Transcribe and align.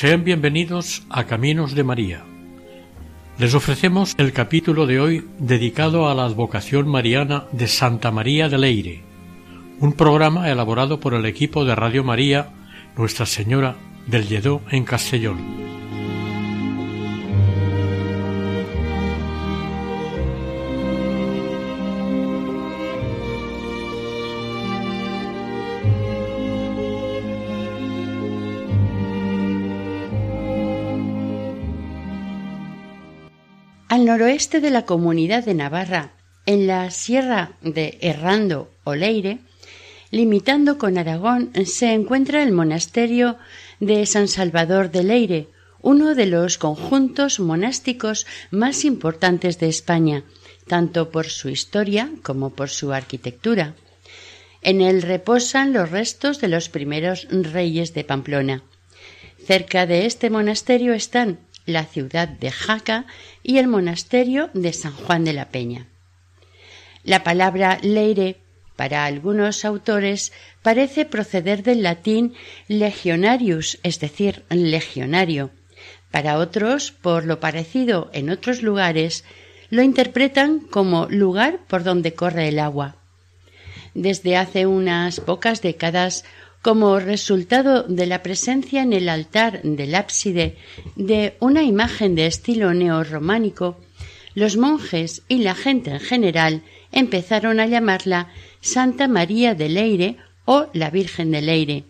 Sean 0.00 0.24
bienvenidos 0.24 1.02
a 1.10 1.24
Caminos 1.24 1.74
de 1.74 1.84
María. 1.84 2.24
Les 3.36 3.52
ofrecemos 3.52 4.14
el 4.16 4.32
capítulo 4.32 4.86
de 4.86 4.98
hoy 4.98 5.28
dedicado 5.38 6.08
a 6.08 6.14
la 6.14 6.24
advocación 6.24 6.88
mariana 6.88 7.44
de 7.52 7.66
Santa 7.66 8.10
María 8.10 8.48
de 8.48 8.56
Leire, 8.56 9.02
un 9.78 9.92
programa 9.92 10.48
elaborado 10.48 11.00
por 11.00 11.12
el 11.12 11.26
equipo 11.26 11.66
de 11.66 11.74
Radio 11.74 12.02
María 12.02 12.48
Nuestra 12.96 13.26
Señora 13.26 13.76
del 14.06 14.26
Lledó 14.26 14.62
en 14.70 14.84
Castellón. 14.84 15.69
Noroeste 33.98 34.60
de 34.60 34.70
la 34.70 34.86
comunidad 34.86 35.44
de 35.44 35.54
Navarra, 35.54 36.12
en 36.46 36.66
la 36.66 36.90
sierra 36.90 37.52
de 37.60 37.98
Herrando 38.00 38.70
o 38.84 38.94
Leire, 38.94 39.38
limitando 40.10 40.78
con 40.78 40.98
Aragón, 40.98 41.52
se 41.64 41.92
encuentra 41.92 42.42
el 42.42 42.52
monasterio 42.52 43.36
de 43.78 44.06
San 44.06 44.28
Salvador 44.28 44.90
de 44.90 45.04
Leire, 45.04 45.48
uno 45.82 46.14
de 46.14 46.26
los 46.26 46.58
conjuntos 46.58 47.40
monásticos 47.40 48.26
más 48.50 48.84
importantes 48.84 49.58
de 49.58 49.68
España, 49.68 50.24
tanto 50.66 51.10
por 51.10 51.26
su 51.26 51.48
historia 51.48 52.10
como 52.22 52.50
por 52.50 52.70
su 52.70 52.92
arquitectura. 52.92 53.74
En 54.62 54.80
él 54.80 55.02
reposan 55.02 55.72
los 55.72 55.90
restos 55.90 56.40
de 56.40 56.48
los 56.48 56.68
primeros 56.68 57.26
reyes 57.30 57.94
de 57.94 58.04
Pamplona. 58.04 58.62
Cerca 59.46 59.86
de 59.86 60.06
este 60.06 60.28
monasterio 60.28 60.92
están 60.92 61.38
la 61.72 61.84
ciudad 61.84 62.28
de 62.28 62.50
Jaca 62.50 63.06
y 63.42 63.58
el 63.58 63.68
monasterio 63.68 64.50
de 64.54 64.72
San 64.72 64.92
Juan 64.92 65.24
de 65.24 65.32
la 65.32 65.48
Peña. 65.48 65.86
La 67.04 67.24
palabra 67.24 67.78
leire 67.82 68.36
para 68.76 69.04
algunos 69.04 69.64
autores 69.64 70.32
parece 70.62 71.04
proceder 71.04 71.62
del 71.62 71.82
latín 71.82 72.34
legionarius, 72.68 73.78
es 73.82 74.00
decir, 74.00 74.42
legionario. 74.48 75.50
Para 76.10 76.38
otros, 76.38 76.90
por 76.90 77.24
lo 77.24 77.40
parecido 77.40 78.10
en 78.12 78.30
otros 78.30 78.62
lugares, 78.62 79.24
lo 79.70 79.82
interpretan 79.82 80.60
como 80.60 81.06
lugar 81.06 81.60
por 81.68 81.84
donde 81.84 82.14
corre 82.14 82.48
el 82.48 82.58
agua. 82.58 82.96
Desde 83.94 84.36
hace 84.36 84.66
unas 84.66 85.20
pocas 85.20 85.62
décadas 85.62 86.24
como 86.62 86.98
resultado 86.98 87.84
de 87.84 88.06
la 88.06 88.22
presencia 88.22 88.82
en 88.82 88.92
el 88.92 89.08
altar 89.08 89.62
del 89.62 89.94
ábside 89.94 90.56
de 90.96 91.34
una 91.40 91.62
imagen 91.62 92.14
de 92.14 92.26
estilo 92.26 92.74
neorrománico, 92.74 93.78
los 94.34 94.56
monjes 94.56 95.22
y 95.28 95.38
la 95.38 95.54
gente 95.54 95.90
en 95.90 96.00
general 96.00 96.62
empezaron 96.92 97.60
a 97.60 97.66
llamarla 97.66 98.28
Santa 98.60 99.08
María 99.08 99.54
de 99.54 99.68
Leire 99.68 100.16
o 100.44 100.66
la 100.72 100.90
Virgen 100.90 101.30
de 101.30 101.42
Leire, 101.42 101.84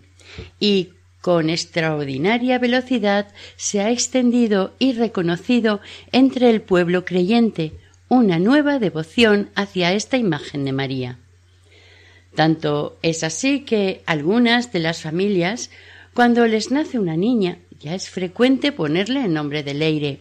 y 0.59 0.91
con 1.21 1.51
extraordinaria 1.51 2.59
velocidad 2.59 3.29
se 3.57 3.81
ha 3.81 3.91
extendido 3.91 4.75
y 4.79 4.93
reconocido 4.93 5.81
entre 6.13 6.49
el 6.51 6.63
pueblo 6.63 7.05
creyente 7.05 7.73
una 8.09 8.39
nueva 8.39 8.79
devoción 8.79 9.51
hacia 9.55 9.93
esta 9.93 10.17
imagen 10.17 10.65
de 10.65 10.73
María. 10.73 11.19
Tanto 12.35 12.99
es 13.03 13.25
así 13.25 13.61
que 13.61 14.03
algunas 14.07 14.73
de 14.73 14.79
las 14.79 15.03
familias, 15.03 15.71
cuando 16.15 16.47
les 16.47 16.71
nace 16.71 16.99
una 16.99 17.17
niña, 17.17 17.59
ya 17.81 17.95
es 17.95 18.09
frecuente 18.09 18.73
ponerle 18.73 19.25
el 19.25 19.33
nombre 19.33 19.63
de 19.63 19.75
Leire. 19.75 20.21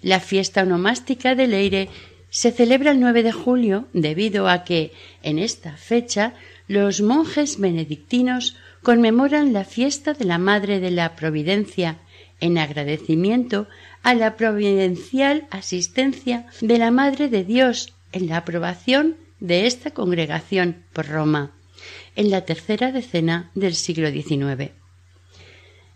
La 0.00 0.20
fiesta 0.20 0.62
onomástica 0.62 1.34
de 1.34 1.46
Leire 1.46 1.88
se 2.30 2.52
celebra 2.52 2.92
el 2.92 3.00
9 3.00 3.22
de 3.22 3.32
julio 3.32 3.86
debido 3.92 4.48
a 4.48 4.64
que 4.64 4.92
en 5.22 5.38
esta 5.38 5.76
fecha 5.76 6.34
los 6.68 7.00
monjes 7.00 7.58
benedictinos 7.58 8.56
conmemoran 8.82 9.52
la 9.52 9.64
fiesta 9.64 10.12
de 10.12 10.24
la 10.24 10.38
Madre 10.38 10.80
de 10.80 10.90
la 10.90 11.16
Providencia 11.16 11.98
en 12.40 12.58
agradecimiento 12.58 13.68
a 14.02 14.14
la 14.14 14.36
providencial 14.36 15.46
asistencia 15.50 16.46
de 16.60 16.78
la 16.78 16.90
Madre 16.90 17.28
de 17.28 17.44
Dios 17.44 17.94
en 18.12 18.28
la 18.28 18.38
aprobación 18.38 19.16
de 19.40 19.66
esta 19.66 19.90
congregación 19.90 20.84
por 20.92 21.08
Roma 21.08 21.52
en 22.14 22.30
la 22.30 22.44
tercera 22.44 22.92
decena 22.92 23.50
del 23.54 23.74
siglo 23.74 24.10
XIX. 24.10 24.72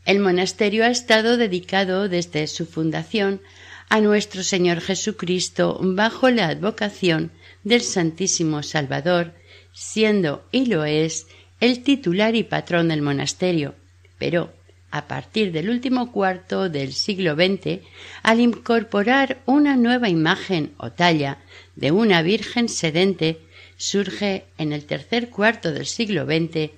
El 0.04 0.20
monasterio 0.20 0.84
ha 0.84 0.88
estado 0.88 1.36
dedicado 1.36 2.08
desde 2.08 2.46
su 2.46 2.66
fundación 2.66 3.40
a 3.88 4.00
nuestro 4.00 4.42
Señor 4.42 4.80
Jesucristo 4.80 5.78
bajo 5.82 6.30
la 6.30 6.48
advocación 6.48 7.32
del 7.64 7.80
Santísimo 7.80 8.62
Salvador, 8.62 9.34
siendo 9.72 10.46
y 10.52 10.66
lo 10.66 10.84
es 10.84 11.26
el 11.60 11.82
titular 11.82 12.34
y 12.36 12.44
patrón 12.44 12.88
del 12.88 13.02
monasterio, 13.02 13.74
pero 14.18 14.52
a 14.90 15.06
partir 15.06 15.52
del 15.52 15.70
último 15.70 16.10
cuarto 16.10 16.68
del 16.68 16.92
siglo 16.92 17.34
XX, 17.34 17.80
al 18.22 18.40
incorporar 18.40 19.40
una 19.46 19.76
nueva 19.76 20.08
imagen 20.08 20.72
o 20.78 20.90
talla 20.90 21.38
de 21.76 21.92
una 21.92 22.22
Virgen 22.22 22.68
sedente, 22.68 23.40
surge 23.76 24.44
en 24.58 24.72
el 24.72 24.84
tercer 24.84 25.30
cuarto 25.30 25.72
del 25.72 25.86
siglo 25.86 26.26
XX 26.26 26.70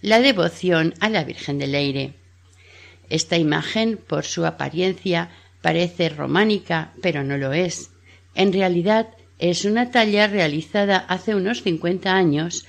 la 0.00 0.20
devoción 0.20 0.94
a 1.00 1.08
la 1.08 1.24
Virgen 1.24 1.58
del 1.58 1.72
Leire. 1.72 2.14
Esta 3.10 3.36
imagen, 3.36 3.96
por 3.96 4.24
su 4.24 4.44
apariencia, 4.44 5.30
parece 5.62 6.08
románica, 6.08 6.92
pero 7.02 7.22
no 7.22 7.36
lo 7.36 7.52
es. 7.52 7.90
En 8.34 8.52
realidad 8.52 9.08
es 9.38 9.64
una 9.64 9.90
talla 9.90 10.26
realizada 10.26 10.98
hace 10.98 11.34
unos 11.34 11.62
cincuenta 11.62 12.14
años 12.14 12.66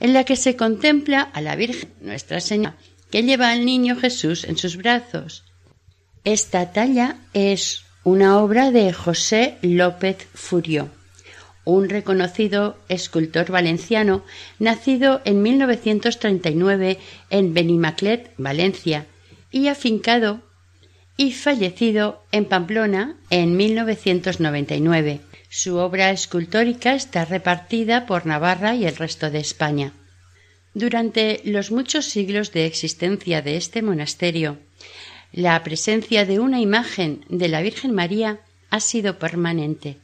en 0.00 0.14
la 0.14 0.24
que 0.24 0.36
se 0.36 0.56
contempla 0.56 1.20
a 1.20 1.40
la 1.40 1.56
Virgen 1.56 1.90
Nuestra 2.00 2.40
Señora 2.40 2.76
que 3.10 3.22
lleva 3.22 3.50
al 3.50 3.64
niño 3.64 3.96
Jesús 3.96 4.44
en 4.44 4.56
sus 4.56 4.76
brazos. 4.76 5.44
Esta 6.24 6.72
talla 6.72 7.16
es 7.32 7.84
una 8.04 8.38
obra 8.38 8.70
de 8.70 8.92
José 8.92 9.56
López 9.62 10.26
Furio 10.34 10.90
un 11.68 11.90
reconocido 11.90 12.78
escultor 12.88 13.50
valenciano 13.50 14.24
nacido 14.58 15.20
en 15.26 15.42
1939 15.42 16.96
en 17.28 17.52
Benimaclet, 17.52 18.32
Valencia, 18.38 19.04
y 19.50 19.68
afincado 19.68 20.40
y 21.18 21.32
fallecido 21.32 22.22
en 22.32 22.46
Pamplona 22.46 23.16
en 23.28 23.54
1999. 23.58 25.20
Su 25.50 25.76
obra 25.76 26.10
escultórica 26.10 26.94
está 26.94 27.26
repartida 27.26 28.06
por 28.06 28.24
Navarra 28.24 28.74
y 28.74 28.86
el 28.86 28.96
resto 28.96 29.30
de 29.30 29.40
España. 29.40 29.92
Durante 30.78 31.40
los 31.42 31.72
muchos 31.72 32.04
siglos 32.04 32.52
de 32.52 32.64
existencia 32.64 33.42
de 33.42 33.56
este 33.56 33.82
monasterio, 33.82 34.60
la 35.32 35.60
presencia 35.64 36.24
de 36.24 36.38
una 36.38 36.60
imagen 36.60 37.24
de 37.28 37.48
la 37.48 37.62
Virgen 37.62 37.92
María 37.92 38.38
ha 38.70 38.78
sido 38.78 39.18
permanente 39.18 39.98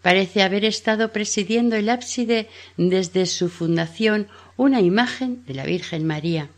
Parece 0.00 0.42
haber 0.42 0.64
estado 0.64 1.12
presidiendo 1.12 1.76
el 1.76 1.90
ábside 1.90 2.48
desde 2.78 3.26
su 3.26 3.50
fundación 3.50 4.28
una 4.56 4.80
imagen 4.80 5.44
de 5.44 5.52
la 5.52 5.66
Virgen 5.66 6.06
María. 6.06 6.48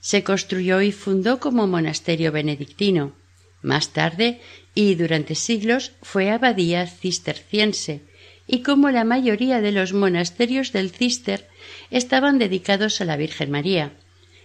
Se 0.00 0.24
construyó 0.24 0.80
y 0.80 0.90
fundó 0.90 1.40
como 1.40 1.66
monasterio 1.66 2.32
benedictino. 2.32 3.12
Más 3.60 3.90
tarde 3.90 4.40
y 4.74 4.94
durante 4.94 5.34
siglos 5.34 5.92
fue 6.00 6.30
abadía 6.30 6.86
cisterciense 6.86 8.00
y 8.46 8.62
como 8.62 8.90
la 8.90 9.04
mayoría 9.04 9.60
de 9.60 9.72
los 9.72 9.92
monasterios 9.92 10.72
del 10.72 10.90
Cister 10.90 11.48
estaban 11.90 12.38
dedicados 12.38 13.00
a 13.00 13.04
la 13.04 13.16
Virgen 13.16 13.50
María. 13.50 13.92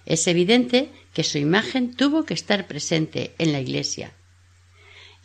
Es 0.06 0.28
evidente 0.28 0.90
que 1.14 1.24
su 1.24 1.38
imagen 1.38 1.96
tuvo 1.96 2.24
que 2.26 2.34
estar 2.34 2.68
presente 2.68 3.34
en 3.38 3.52
la 3.52 3.60
iglesia. 3.60 4.14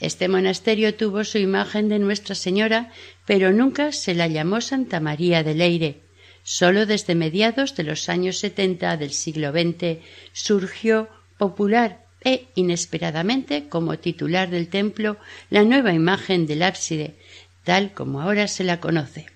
Este 0.01 0.29
monasterio 0.29 0.95
tuvo 0.95 1.25
su 1.25 1.39
imagen 1.39 1.89
de 1.89 2.01
Nuestra 2.01 2.35
Señora, 2.35 2.93
pero 3.27 3.53
nunca 3.53 3.93
se 3.93 4.15
la 4.15 4.27
llamó 4.27 4.61
Santa 4.61 4.99
María 4.99 5.43
de 5.43 5.55
Leire. 5.55 6.01
Solo 6.43 6.85
desde 6.85 7.15
mediados 7.15 7.77
de 7.77 7.85
los 7.85 8.09
años 8.09 8.39
setenta 8.39 8.97
del 8.97 9.13
siglo 9.13 9.53
XX 9.53 9.99
surgió 10.33 11.09
popular 11.39 12.05
e 12.23 12.49
inesperadamente 12.55 13.69
como 13.69 13.99
titular 13.99 14.51
del 14.51 14.69
templo 14.69 15.17
la 15.51 15.63
nueva 15.63 15.93
imagen 15.93 16.47
del 16.47 16.63
ábside, 16.63 17.15
tal 17.65 17.93
como 17.93 18.21
ahora 18.21 18.47
se 18.49 18.65
la 18.65 18.81
conoce. 18.81 19.27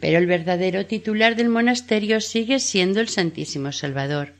Pero 0.00 0.18
el 0.18 0.26
verdadero 0.26 0.86
titular 0.86 1.36
del 1.36 1.50
monasterio 1.50 2.20
sigue 2.20 2.58
siendo 2.58 3.00
el 3.00 3.08
Santísimo 3.08 3.72
Salvador. 3.72 4.32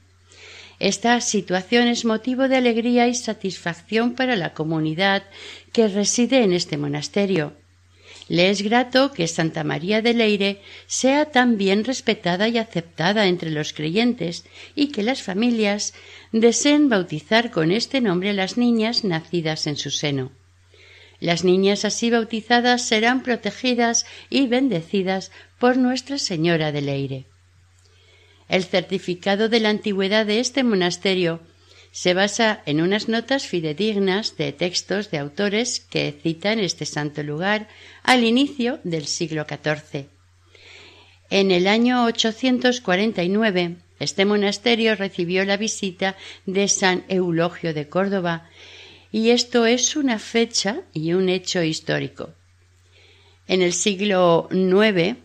Esta 0.78 1.20
situación 1.20 1.88
es 1.88 2.06
motivo 2.06 2.48
de 2.48 2.56
alegría 2.56 3.06
y 3.06 3.14
satisfacción 3.14 4.14
para 4.14 4.34
la 4.34 4.54
comunidad 4.54 5.24
que 5.72 5.88
reside 5.88 6.42
en 6.42 6.54
este 6.54 6.78
monasterio. 6.78 7.52
Le 8.28 8.48
es 8.48 8.62
grato 8.62 9.12
que 9.12 9.28
Santa 9.28 9.64
María 9.64 10.00
de 10.00 10.14
Leire 10.14 10.62
sea 10.86 11.26
tan 11.26 11.58
bien 11.58 11.84
respetada 11.84 12.48
y 12.48 12.56
aceptada 12.56 13.26
entre 13.26 13.50
los 13.50 13.72
creyentes 13.72 14.44
y 14.74 14.92
que 14.92 15.02
las 15.02 15.20
familias 15.20 15.92
deseen 16.32 16.88
bautizar 16.88 17.50
con 17.50 17.72
este 17.72 18.00
nombre 18.00 18.30
a 18.30 18.32
las 18.32 18.56
niñas 18.56 19.04
nacidas 19.04 19.66
en 19.66 19.76
su 19.76 19.90
seno. 19.90 20.30
Las 21.20 21.44
niñas 21.44 21.84
así 21.84 22.10
bautizadas 22.10 22.82
serán 22.82 23.22
protegidas 23.22 24.06
y 24.30 24.46
bendecidas 24.46 25.30
por 25.58 25.76
Nuestra 25.76 26.18
Señora 26.18 26.72
de 26.72 26.80
Leire. 26.80 27.24
El 28.48 28.64
certificado 28.64 29.48
de 29.48 29.60
la 29.60 29.68
antigüedad 29.68 30.26
de 30.26 30.40
este 30.40 30.64
monasterio 30.64 31.40
se 31.92 32.14
basa 32.14 32.62
en 32.66 32.80
unas 32.80 33.08
notas 33.08 33.46
fidedignas 33.46 34.36
de 34.36 34.52
textos 34.52 35.10
de 35.10 35.18
autores 35.18 35.80
que 35.80 36.14
citan 36.22 36.58
este 36.58 36.86
santo 36.86 37.22
lugar 37.22 37.68
al 38.02 38.24
inicio 38.24 38.80
del 38.84 39.06
siglo 39.06 39.44
XIV. 39.48 40.06
En 41.30 41.50
el 41.50 41.66
año 41.66 42.04
849, 42.06 43.76
este 44.00 44.24
monasterio 44.24 44.94
recibió 44.96 45.44
la 45.44 45.56
visita 45.56 46.16
de 46.46 46.66
San 46.68 47.04
Eulogio 47.08 47.74
de 47.74 47.88
Córdoba, 47.88 48.48
y 49.12 49.30
esto 49.30 49.66
es 49.66 49.96
una 49.96 50.18
fecha 50.18 50.82
y 50.92 51.12
un 51.12 51.28
hecho 51.28 51.62
histórico. 51.62 52.30
En 53.48 53.62
el 53.62 53.72
siglo 53.72 54.48
IX, 54.52 55.16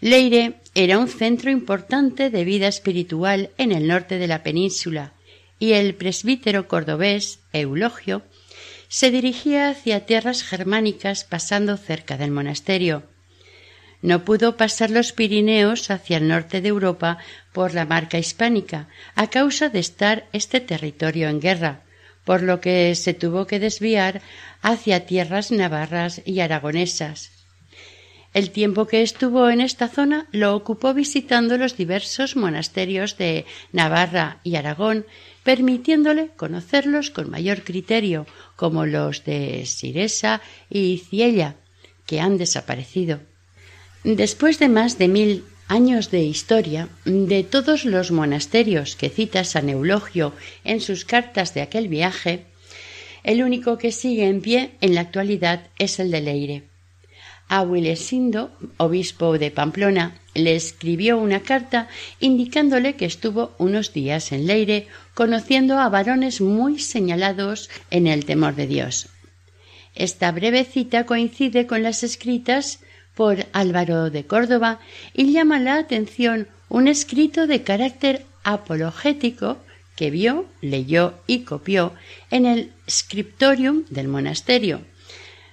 Leire 0.00 0.54
era 0.74 0.98
un 0.98 1.08
centro 1.08 1.50
importante 1.50 2.30
de 2.30 2.44
vida 2.44 2.68
espiritual 2.68 3.50
en 3.58 3.72
el 3.72 3.86
norte 3.86 4.18
de 4.18 4.26
la 4.26 4.42
península 4.42 5.12
y 5.58 5.72
el 5.72 5.94
presbítero 5.94 6.68
cordobés 6.68 7.40
Eulogio 7.52 8.22
se 8.88 9.10
dirigía 9.10 9.68
hacia 9.68 10.06
tierras 10.06 10.42
germánicas 10.42 11.24
pasando 11.24 11.76
cerca 11.76 12.16
del 12.16 12.30
monasterio. 12.30 13.02
No 14.00 14.24
pudo 14.24 14.56
pasar 14.56 14.90
los 14.90 15.12
Pirineos 15.12 15.90
hacia 15.90 16.18
el 16.18 16.28
norte 16.28 16.60
de 16.60 16.68
Europa 16.68 17.18
por 17.52 17.74
la 17.74 17.84
marca 17.84 18.18
hispánica, 18.18 18.88
a 19.16 19.28
causa 19.28 19.68
de 19.68 19.80
estar 19.80 20.28
este 20.32 20.60
territorio 20.60 21.28
en 21.28 21.40
guerra, 21.40 21.82
por 22.28 22.42
lo 22.42 22.60
que 22.60 22.94
se 22.94 23.14
tuvo 23.14 23.46
que 23.46 23.58
desviar 23.58 24.20
hacia 24.60 25.06
tierras 25.06 25.50
navarras 25.50 26.20
y 26.26 26.40
aragonesas. 26.40 27.30
El 28.34 28.50
tiempo 28.50 28.86
que 28.86 29.00
estuvo 29.00 29.48
en 29.48 29.62
esta 29.62 29.88
zona 29.88 30.26
lo 30.30 30.54
ocupó 30.54 30.92
visitando 30.92 31.56
los 31.56 31.78
diversos 31.78 32.36
monasterios 32.36 33.16
de 33.16 33.46
Navarra 33.72 34.40
y 34.44 34.56
Aragón, 34.56 35.06
permitiéndole 35.42 36.28
conocerlos 36.36 37.08
con 37.08 37.30
mayor 37.30 37.64
criterio, 37.64 38.26
como 38.56 38.84
los 38.84 39.24
de 39.24 39.64
Siresa 39.64 40.42
y 40.68 40.98
Ciella, 40.98 41.54
que 42.04 42.20
han 42.20 42.36
desaparecido. 42.36 43.20
Después 44.04 44.58
de 44.58 44.68
más 44.68 44.98
de 44.98 45.08
mil 45.08 45.44
años 45.68 46.10
de 46.10 46.22
historia, 46.22 46.88
de 47.04 47.44
todos 47.44 47.84
los 47.84 48.10
monasterios 48.10 48.96
que 48.96 49.10
cita 49.10 49.44
San 49.44 49.68
Eulogio 49.68 50.32
en 50.64 50.80
sus 50.80 51.04
cartas 51.04 51.54
de 51.54 51.60
aquel 51.60 51.88
viaje, 51.88 52.46
el 53.22 53.42
único 53.42 53.78
que 53.78 53.92
sigue 53.92 54.26
en 54.26 54.40
pie 54.40 54.72
en 54.80 54.94
la 54.94 55.02
actualidad 55.02 55.68
es 55.78 56.00
el 56.00 56.10
de 56.10 56.20
Leire. 56.22 56.62
Aguilesindo, 57.48 58.50
obispo 58.76 59.38
de 59.38 59.50
Pamplona, 59.50 60.18
le 60.34 60.54
escribió 60.54 61.18
una 61.18 61.40
carta 61.40 61.88
indicándole 62.20 62.94
que 62.94 63.06
estuvo 63.06 63.54
unos 63.58 63.92
días 63.92 64.32
en 64.32 64.46
Leire 64.46 64.86
conociendo 65.14 65.78
a 65.78 65.88
varones 65.88 66.40
muy 66.40 66.78
señalados 66.78 67.70
en 67.90 68.06
el 68.06 68.24
temor 68.24 68.54
de 68.54 68.66
Dios. 68.66 69.08
Esta 69.94 70.30
breve 70.30 70.64
cita 70.64 71.06
coincide 71.06 71.66
con 71.66 71.82
las 71.82 72.02
escritas 72.02 72.80
por 73.18 73.46
Álvaro 73.52 74.10
de 74.10 74.26
Córdoba 74.26 74.78
y 75.12 75.32
llama 75.32 75.58
la 75.58 75.74
atención 75.74 76.46
un 76.68 76.86
escrito 76.86 77.48
de 77.48 77.64
carácter 77.64 78.24
apologético 78.44 79.58
que 79.96 80.12
vio, 80.12 80.46
leyó 80.60 81.14
y 81.26 81.40
copió 81.40 81.94
en 82.30 82.46
el 82.46 82.70
scriptorium 82.88 83.82
del 83.90 84.06
monasterio, 84.06 84.82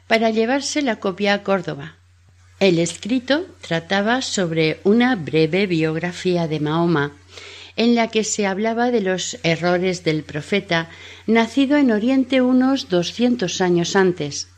para 0.05 0.29
llevarse 0.29 0.83
la 0.83 0.97
copia 0.97 1.33
a 1.33 1.41
Córdoba. 1.41 1.95
El 2.59 2.77
escrito 2.77 3.47
trataba 3.61 4.21
sobre 4.21 4.79
una 4.83 5.15
breve 5.15 5.65
biografía 5.65 6.47
de 6.47 6.59
Mahoma, 6.59 7.13
en 7.77 7.95
la 7.95 8.09
que 8.09 8.23
se 8.23 8.45
hablaba 8.45 8.91
de 8.91 9.01
los 9.01 9.39
errores 9.41 10.03
del 10.03 10.21
profeta, 10.21 10.87
nacido 11.25 11.77
en 11.77 11.91
Oriente 11.91 12.43
unos 12.43 12.89
doscientos 12.89 13.59
años 13.59 13.95
antes. 13.95 14.49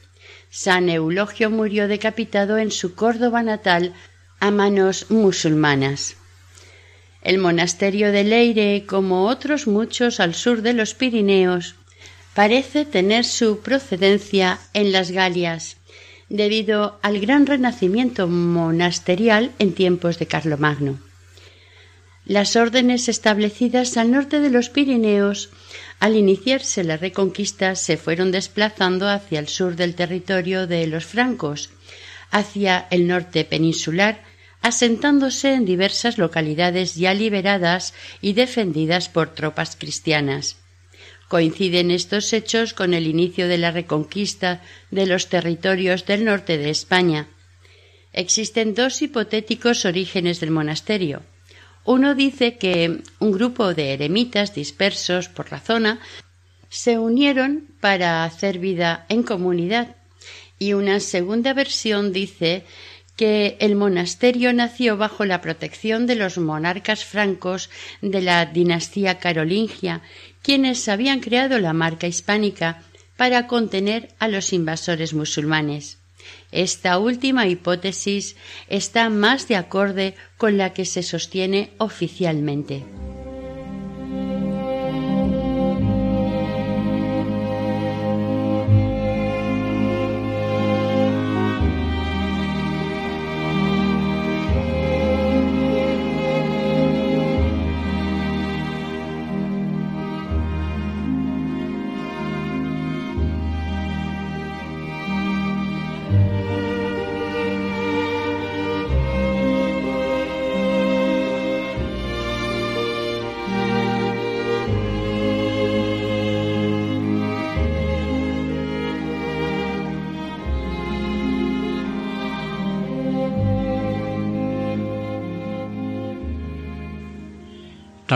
San 0.49 0.89
Eulogio 0.89 1.49
murió 1.49 1.87
decapitado 1.87 2.57
en 2.57 2.71
su 2.71 2.95
Córdoba 2.95 3.43
natal 3.43 3.93
a 4.39 4.51
manos 4.51 5.09
musulmanas. 5.09 6.15
El 7.21 7.39
monasterio 7.39 8.11
de 8.11 8.23
Leire, 8.23 8.85
como 8.85 9.25
otros 9.27 9.67
muchos 9.67 10.19
al 10.19 10.33
sur 10.33 10.61
de 10.61 10.73
los 10.73 10.93
Pirineos, 10.93 11.75
parece 12.33 12.85
tener 12.85 13.25
su 13.25 13.59
procedencia 13.59 14.59
en 14.73 14.91
las 14.91 15.11
Galias, 15.11 15.77
debido 16.29 16.99
al 17.01 17.19
gran 17.19 17.45
renacimiento 17.45 18.27
monasterial 18.27 19.51
en 19.59 19.73
tiempos 19.73 20.19
de 20.19 20.27
Carlomagno. 20.27 20.99
Las 22.25 22.55
órdenes 22.55 23.07
establecidas 23.07 23.97
al 23.97 24.11
norte 24.11 24.39
de 24.39 24.49
los 24.49 24.69
Pirineos, 24.69 25.49
al 25.99 26.15
iniciarse 26.15 26.83
la 26.83 26.97
reconquista, 26.97 27.75
se 27.75 27.97
fueron 27.97 28.31
desplazando 28.31 29.09
hacia 29.09 29.39
el 29.39 29.47
sur 29.47 29.75
del 29.75 29.95
territorio 29.95 30.67
de 30.67 30.85
los 30.87 31.05
francos, 31.05 31.71
hacia 32.29 32.87
el 32.91 33.07
norte 33.07 33.45
peninsular, 33.45 34.23
asentándose 34.61 35.53
en 35.53 35.65
diversas 35.65 36.17
localidades 36.17 36.95
ya 36.95 37.13
liberadas 37.13 37.93
y 38.21 38.33
defendidas 38.33 39.09
por 39.09 39.33
tropas 39.33 39.75
cristianas. 39.75 40.57
Coinciden 41.27 41.91
estos 41.91 42.31
hechos 42.31 42.73
con 42.73 42.93
el 42.93 43.07
inicio 43.07 43.47
de 43.47 43.57
la 43.57 43.71
reconquista 43.71 44.61
de 44.91 45.05
los 45.05 45.27
territorios 45.27 46.05
del 46.05 46.25
norte 46.25 46.57
de 46.57 46.69
España. 46.69 47.27
Existen 48.13 48.73
dos 48.73 49.01
hipotéticos 49.01 49.85
orígenes 49.85 50.39
del 50.39 50.51
monasterio. 50.51 51.23
Uno 51.87 52.15
dice 52.15 52.57
que 52.57 53.01
un 53.19 53.31
grupo 53.31 53.73
de 53.73 53.93
eremitas 53.93 54.53
dispersos 54.53 55.29
por 55.29 55.49
la 55.53 55.61
zona 55.61 56.01
se 56.67 56.99
unieron 56.99 57.69
para 57.79 58.25
hacer 58.25 58.59
vida 58.59 59.05
en 59.07 59.23
comunidad 59.23 59.95
y 60.59 60.73
una 60.73 60.99
segunda 60.99 61.53
versión 61.53 62.11
dice 62.11 62.65
que 63.15 63.55
el 63.61 63.77
monasterio 63.77 64.51
nació 64.51 64.97
bajo 64.97 65.23
la 65.23 65.39
protección 65.39 66.07
de 66.07 66.15
los 66.15 66.37
monarcas 66.37 67.05
francos 67.05 67.69
de 68.01 68.21
la 68.21 68.45
dinastía 68.45 69.19
carolingia, 69.19 70.01
quienes 70.41 70.89
habían 70.89 71.21
creado 71.21 71.57
la 71.57 71.71
marca 71.71 72.05
hispánica 72.05 72.83
para 73.15 73.47
contener 73.47 74.09
a 74.19 74.27
los 74.27 74.51
invasores 74.51 75.13
musulmanes. 75.13 75.99
Esta 76.51 76.97
última 76.97 77.47
hipótesis 77.47 78.35
está 78.69 79.09
más 79.09 79.47
de 79.47 79.57
acorde 79.57 80.15
con 80.37 80.57
la 80.57 80.73
que 80.73 80.85
se 80.85 81.03
sostiene 81.03 81.71
oficialmente. 81.77 82.85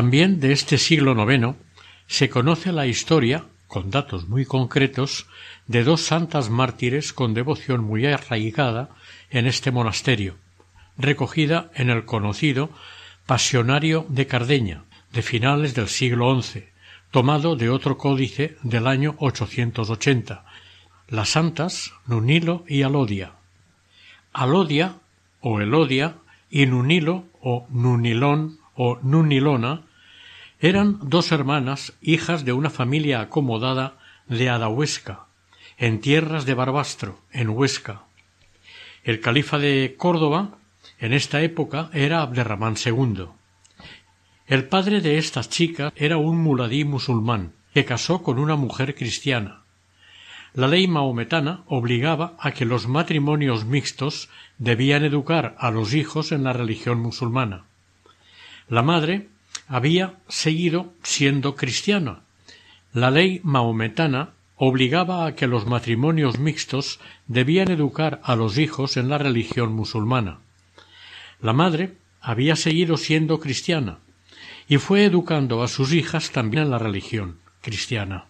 También 0.02 0.40
de 0.40 0.52
este 0.52 0.80
siglo 0.80 1.14
IX 1.14 1.58
se 2.08 2.28
conoce 2.28 2.72
la 2.72 2.88
historia, 2.88 3.46
con 3.68 3.92
datos 3.92 4.28
muy 4.28 4.46
concretos, 4.46 5.28
de 5.68 5.84
dos 5.84 6.02
santas 6.02 6.50
mártires 6.50 7.14
con 7.14 7.36
devoción 7.36 7.84
muy 7.84 8.08
arraigada 8.08 8.90
en 9.30 9.46
este 9.46 9.70
monasterio, 9.70 10.38
recogida 10.98 11.70
en 11.76 11.92
el 11.92 12.06
conocido 12.06 12.72
Pasionario 13.28 14.08
de 14.10 14.26
Cardeña, 14.26 14.86
de 15.14 15.22
finales 15.22 15.76
del 15.76 15.88
siglo 15.88 16.42
XI, 16.42 16.64
tomado 17.12 17.56
de 17.56 17.70
otro 17.70 18.00
códice 18.00 18.58
del 18.64 18.88
año 18.88 19.14
880, 19.20 20.44
las 21.10 21.30
santas 21.30 21.94
Nunilo 22.08 22.66
y 22.68 22.82
Alodia. 22.82 23.34
Alodia 24.34 24.96
o 25.42 25.62
Elodia 25.62 26.16
y 26.50 26.66
Nunilo 26.66 27.26
o 27.40 27.68
Nunilón 27.70 28.58
o 28.74 28.98
Nunilona 29.04 29.84
eran 30.62 31.00
dos 31.02 31.32
hermanas, 31.32 31.94
hijas 32.02 32.46
de 32.46 32.54
una 32.54 32.70
familia 32.70 33.20
acomodada 33.20 33.98
de 34.28 34.48
Adahuesca, 34.48 35.26
en 35.80 36.00
tierras 36.00 36.46
de 36.46 36.54
Barbastro, 36.54 37.20
en 37.32 37.50
Huesca. 37.50 38.04
El 39.04 39.22
califa 39.22 39.58
de 39.58 39.96
Córdoba 39.98 40.52
en 41.00 41.14
esta 41.14 41.42
época 41.42 41.90
era 41.94 42.22
Abderramán 42.22 42.76
II. 42.86 43.26
El 44.46 44.66
padre 44.66 45.02
de 45.02 45.18
estas 45.18 45.50
chicas 45.50 45.94
era 45.96 46.18
un 46.18 46.38
muladí 46.38 46.86
musulmán 46.86 47.54
que 47.74 47.84
casó 47.84 48.22
con 48.22 48.38
una 48.38 48.56
mujer 48.56 48.94
cristiana. 48.94 49.62
La 50.54 50.68
ley 50.68 50.88
maometana 50.88 51.64
obligaba 51.66 52.36
a 52.40 52.52
que 52.52 52.66
los 52.66 52.88
matrimonios 52.88 53.66
mixtos 53.66 54.30
debían 54.60 55.04
educar 55.04 55.56
a 55.58 55.72
los 55.72 55.96
hijos 55.96 56.32
en 56.32 56.44
la 56.44 56.54
religión 56.54 57.00
musulmana. 57.00 57.64
La 58.68 58.84
madre 58.84 59.31
había 59.72 60.16
seguido 60.28 60.92
siendo 61.02 61.56
cristiana. 61.56 62.24
La 62.92 63.10
ley 63.10 63.40
maometana 63.42 64.32
obligaba 64.58 65.26
a 65.26 65.34
que 65.34 65.48
los 65.48 65.66
matrimonios 65.66 66.40
mixtos 66.40 67.00
debían 67.28 67.72
educar 67.72 68.20
a 68.26 68.36
los 68.36 68.58
hijos 68.58 68.98
en 68.98 69.08
la 69.08 69.18
religión 69.18 69.72
musulmana. 69.72 70.40
La 71.40 71.54
madre 71.54 71.94
había 72.20 72.58
seguido 72.58 72.98
siendo 72.98 73.40
cristiana 73.40 74.00
y 74.68 74.76
fue 74.78 75.06
educando 75.06 75.64
a 75.64 75.70
sus 75.70 75.94
hijas 75.94 76.32
también 76.32 76.64
en 76.64 76.72
la 76.72 76.78
religión 76.78 77.38
cristiana. 77.62 78.26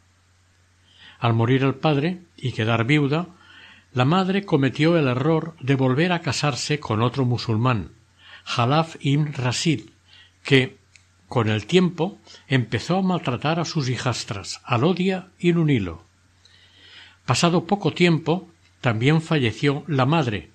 Al 1.17 1.33
morir 1.33 1.63
el 1.63 1.73
padre 1.73 2.19
y 2.37 2.51
quedar 2.51 2.85
viuda, 2.85 3.25
la 3.93 4.05
madre 4.05 4.45
cometió 4.45 4.95
el 4.95 5.07
error 5.07 5.55
de 5.59 5.73
volver 5.73 6.11
a 6.11 6.21
casarse 6.21 6.79
con 6.79 7.01
otro 7.01 7.25
musulmán, 7.25 7.93
Jalaf 8.45 8.95
ibn 8.99 9.33
Rasid, 9.33 9.89
que, 10.43 10.80
con 11.31 11.47
el 11.47 11.65
tiempo, 11.65 12.19
empezó 12.49 12.97
a 12.97 13.01
maltratar 13.01 13.61
a 13.61 13.63
sus 13.63 13.87
hijastras, 13.87 14.59
Alodia 14.65 15.29
y 15.39 15.53
Nunilo. 15.53 16.03
Pasado 17.25 17.67
poco 17.67 17.93
tiempo, 17.93 18.49
también 18.81 19.21
falleció 19.21 19.85
la 19.87 20.05
madre, 20.05 20.49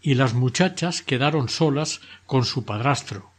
y 0.00 0.14
las 0.14 0.32
muchachas 0.32 1.02
quedaron 1.02 1.48
solas 1.48 2.00
con 2.26 2.44
su 2.44 2.64
padrastro, 2.64 3.32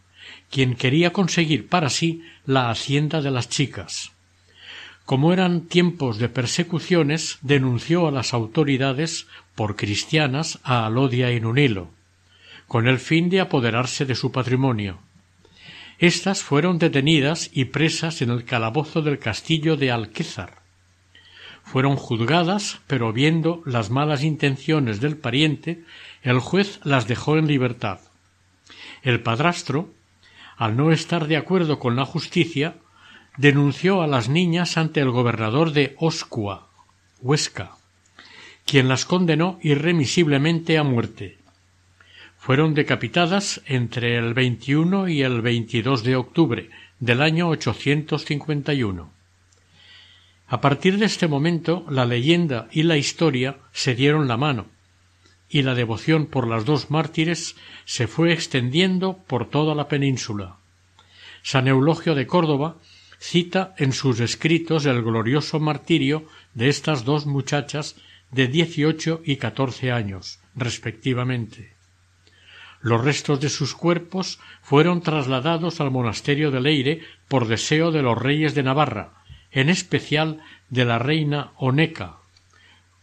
quien 0.50 0.76
quería 0.76 1.14
conseguir 1.14 1.70
para 1.70 1.90
sí 1.90 2.24
la 2.46 2.70
hacienda 2.70 3.22
de 3.22 3.32
las 3.32 3.48
chicas. 3.48 4.12
Como 5.06 5.32
eran 5.32 5.68
tiempos 5.68 6.18
de 6.18 6.28
persecuciones, 6.28 7.38
denunció 7.42 8.06
a 8.06 8.12
las 8.12 8.34
autoridades 8.34 9.28
por 9.56 9.78
cristianas 9.78 10.60
a 10.64 10.86
Alodia 10.88 11.32
y 11.32 11.40
Nunilo, 11.40 11.88
con 12.68 12.90
el 12.90 13.00
fin 13.00 13.30
de 13.30 13.40
apoderarse 13.40 14.06
de 14.06 14.16
su 14.16 14.34
patrimonio. 14.34 15.00
Estas 16.02 16.42
fueron 16.42 16.80
detenidas 16.80 17.52
y 17.54 17.66
presas 17.66 18.24
en 18.24 18.32
el 18.32 18.44
calabozo 18.44 19.04
del 19.04 19.20
castillo 19.20 19.78
de 19.78 19.92
Alquézar. 19.92 20.64
Fueron 21.64 21.96
juzgadas, 21.96 22.82
pero 22.88 23.14
viendo 23.14 23.62
las 23.68 23.92
malas 23.92 24.24
intenciones 24.24 25.00
del 25.00 25.16
pariente, 25.16 25.84
el 26.24 26.40
juez 26.40 26.80
las 26.84 27.08
dejó 27.08 27.38
en 27.38 27.46
libertad. 27.46 28.00
El 29.04 29.22
padrastro, 29.22 29.94
al 30.58 30.76
no 30.76 30.92
estar 30.92 31.28
de 31.28 31.38
acuerdo 31.38 31.78
con 31.78 31.96
la 31.96 32.06
justicia, 32.06 32.78
denunció 33.38 34.02
a 34.02 34.08
las 34.08 34.28
niñas 34.28 34.78
ante 34.78 35.02
el 35.02 35.12
gobernador 35.12 35.72
de 35.72 35.96
Oscua, 36.00 36.68
Huesca, 37.20 37.74
quien 38.66 38.88
las 38.88 39.06
condenó 39.06 39.60
irremisiblemente 39.62 40.80
a 40.80 40.84
muerte. 40.84 41.38
Fueron 42.42 42.74
decapitadas 42.74 43.62
entre 43.68 44.18
el 44.18 44.34
21 44.34 45.10
y 45.10 45.22
el 45.22 45.44
22 45.44 46.04
de 46.04 46.16
octubre 46.16 46.72
del 47.00 47.22
año 47.22 47.48
851. 47.50 49.12
A 50.48 50.60
partir 50.60 50.98
de 50.98 51.06
este 51.06 51.28
momento 51.28 51.86
la 51.88 52.04
leyenda 52.04 52.68
y 52.72 52.82
la 52.82 52.98
historia 52.98 53.58
se 53.74 53.94
dieron 53.94 54.28
la 54.28 54.38
mano, 54.38 54.66
y 55.50 55.62
la 55.62 55.76
devoción 55.76 56.26
por 56.26 56.48
las 56.48 56.66
dos 56.66 56.90
mártires 56.90 57.58
se 57.86 58.08
fue 58.08 58.34
extendiendo 58.34 59.20
por 59.28 59.48
toda 59.48 59.76
la 59.76 59.88
península. 59.88 60.58
San 61.44 61.68
Eulogio 61.68 62.16
de 62.16 62.26
Córdoba 62.26 62.78
cita 63.20 63.76
en 63.78 63.94
sus 63.94 64.20
escritos 64.20 64.88
el 64.88 65.04
glorioso 65.04 65.60
martirio 65.60 66.26
de 66.56 66.70
estas 66.70 67.06
dos 67.06 67.28
muchachas 67.28 67.98
de 68.32 68.48
dieciocho 68.48 69.22
y 69.24 69.36
catorce 69.36 69.92
años, 69.92 70.40
respectivamente. 70.56 71.71
Los 72.82 73.04
restos 73.04 73.40
de 73.40 73.50
sus 73.50 73.76
cuerpos 73.76 74.40
fueron 74.64 75.02
trasladados 75.02 75.80
al 75.82 75.92
monasterio 75.92 76.50
de 76.50 76.62
Leire 76.62 77.02
por 77.28 77.48
deseo 77.48 77.92
de 77.92 78.02
los 78.02 78.18
reyes 78.18 78.56
de 78.56 78.64
Navarra, 78.64 79.14
en 79.52 79.70
especial 79.70 80.42
de 80.70 80.86
la 80.86 80.98
reina 80.98 81.52
Oneca, 81.58 82.18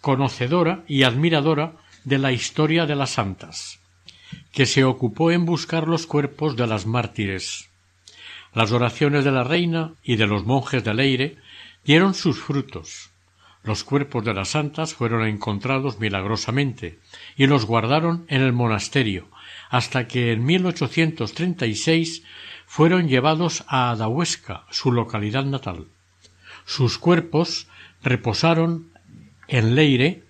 conocedora 0.00 0.82
y 0.88 1.04
admiradora 1.04 1.76
de 2.04 2.18
la 2.18 2.32
historia 2.32 2.86
de 2.86 2.96
las 2.96 3.10
santas, 3.10 3.78
que 4.52 4.66
se 4.66 4.82
ocupó 4.82 5.30
en 5.30 5.44
buscar 5.44 5.86
los 5.86 6.06
cuerpos 6.06 6.56
de 6.56 6.66
las 6.66 6.86
mártires. 6.86 7.70
Las 8.54 8.72
oraciones 8.72 9.24
de 9.24 9.30
la 9.30 9.44
reina 9.44 9.92
y 10.02 10.16
de 10.16 10.26
los 10.26 10.44
monjes 10.44 10.82
de 10.82 10.94
Leire 10.94 11.36
dieron 11.84 12.14
sus 12.14 12.40
frutos. 12.40 13.10
Los 13.62 13.84
cuerpos 13.84 14.24
de 14.24 14.34
las 14.34 14.48
santas 14.48 14.94
fueron 14.94 15.26
encontrados 15.26 16.00
milagrosamente 16.00 16.98
y 17.36 17.46
los 17.46 17.66
guardaron 17.66 18.24
en 18.28 18.42
el 18.42 18.52
monasterio 18.52 19.28
hasta 19.70 20.08
que 20.08 20.32
en 20.32 20.44
1836 20.44 22.22
fueron 22.66 23.08
llevados 23.08 23.64
a 23.66 23.90
Adahuesca, 23.90 24.64
su 24.70 24.92
localidad 24.92 25.44
natal. 25.44 25.86
Sus 26.64 26.98
cuerpos 26.98 27.66
reposaron 28.02 28.90
en 29.46 29.74
Leire 29.74 30.22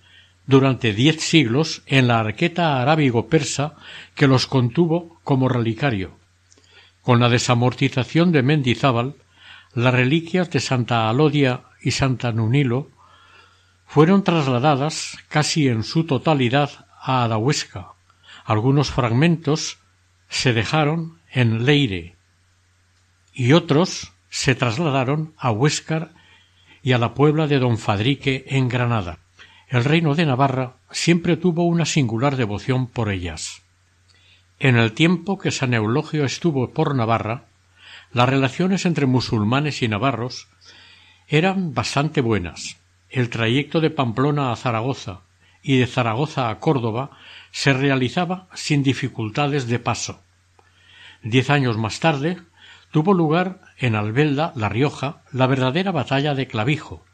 durante 0.45 0.93
diez 0.93 1.21
siglos 1.21 1.83
en 1.85 2.07
la 2.07 2.19
arqueta 2.19 2.81
arábigo-persa 2.81 3.75
que 4.15 4.27
los 4.27 4.47
contuvo 4.47 5.19
como 5.23 5.49
relicario 5.49 6.19
con 7.09 7.19
la 7.19 7.29
desamortización 7.29 8.31
de 8.31 8.43
Mendizábal, 8.43 9.15
las 9.73 9.93
reliquias 9.93 10.51
de 10.51 10.59
Santa 10.59 11.09
Alodia 11.09 11.61
y 11.81 11.89
Santa 11.89 12.31
Nunilo 12.31 12.89
fueron 13.87 14.23
trasladadas 14.23 15.17
casi 15.27 15.67
en 15.67 15.83
su 15.83 16.05
totalidad 16.05 16.85
a 17.01 17.23
Adahuesca. 17.23 17.93
Algunos 18.45 18.91
fragmentos 18.91 19.79
se 20.29 20.53
dejaron 20.53 21.19
en 21.31 21.65
Leire 21.65 22.15
y 23.33 23.53
otros 23.53 24.13
se 24.29 24.55
trasladaron 24.55 25.33
a 25.37 25.51
Huéscar 25.51 26.11
y 26.81 26.93
a 26.93 26.97
la 26.97 27.13
Puebla 27.13 27.47
de 27.47 27.59
Don 27.59 27.77
Fadrique 27.77 28.45
en 28.47 28.69
Granada. 28.69 29.19
El 29.67 29.83
reino 29.83 30.15
de 30.15 30.25
Navarra 30.25 30.73
siempre 30.91 31.37
tuvo 31.37 31.65
una 31.65 31.85
singular 31.85 32.35
devoción 32.35 32.87
por 32.87 33.09
ellas. 33.09 33.61
En 34.59 34.75
el 34.75 34.93
tiempo 34.93 35.37
que 35.37 35.51
San 35.51 35.73
Eulogio 35.73 36.25
estuvo 36.25 36.71
por 36.71 36.95
Navarra, 36.95 37.45
las 38.11 38.27
relaciones 38.27 38.85
entre 38.85 39.05
musulmanes 39.05 39.81
y 39.83 39.87
navarros 39.87 40.47
eran 41.27 41.73
bastante 41.73 42.21
buenas. 42.21 42.77
El 43.09 43.29
trayecto 43.29 43.81
de 43.81 43.91
Pamplona 43.91 44.51
a 44.51 44.55
Zaragoza 44.55 45.21
y 45.61 45.77
de 45.77 45.87
Zaragoza 45.87 46.49
a 46.49 46.59
Córdoba 46.59 47.11
se 47.51 47.73
realizaba 47.73 48.47
sin 48.53 48.83
dificultades 48.83 49.67
de 49.67 49.79
paso. 49.79 50.21
Diez 51.23 51.49
años 51.49 51.77
más 51.77 51.99
tarde 51.99 52.37
tuvo 52.91 53.13
lugar 53.13 53.61
en 53.77 53.95
Albelda, 53.95 54.53
La 54.55 54.69
Rioja, 54.69 55.21
la 55.31 55.47
verdadera 55.47 55.91
batalla 55.91 56.33
de 56.33 56.47
Clavijo, 56.47 57.05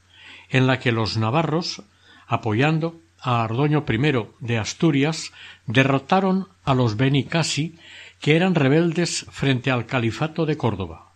en 0.50 0.68
la 0.68 0.80
que 0.80 0.92
los 0.92 1.18
navarros, 1.18 1.84
apoyando 2.28 3.00
a 3.22 3.44
Ardoño 3.44 3.86
I 3.88 4.28
de 4.40 4.58
Asturias 4.58 5.32
derrotaron 5.66 6.48
a 6.64 6.75
los 6.75 6.96
Benicasi 6.98 7.75
que 8.20 8.36
eran 8.36 8.56
rebeldes 8.56 9.25
frente 9.32 9.72
al 9.72 9.86
califato 9.86 10.46
de 10.46 10.58
Córdoba. 10.58 11.12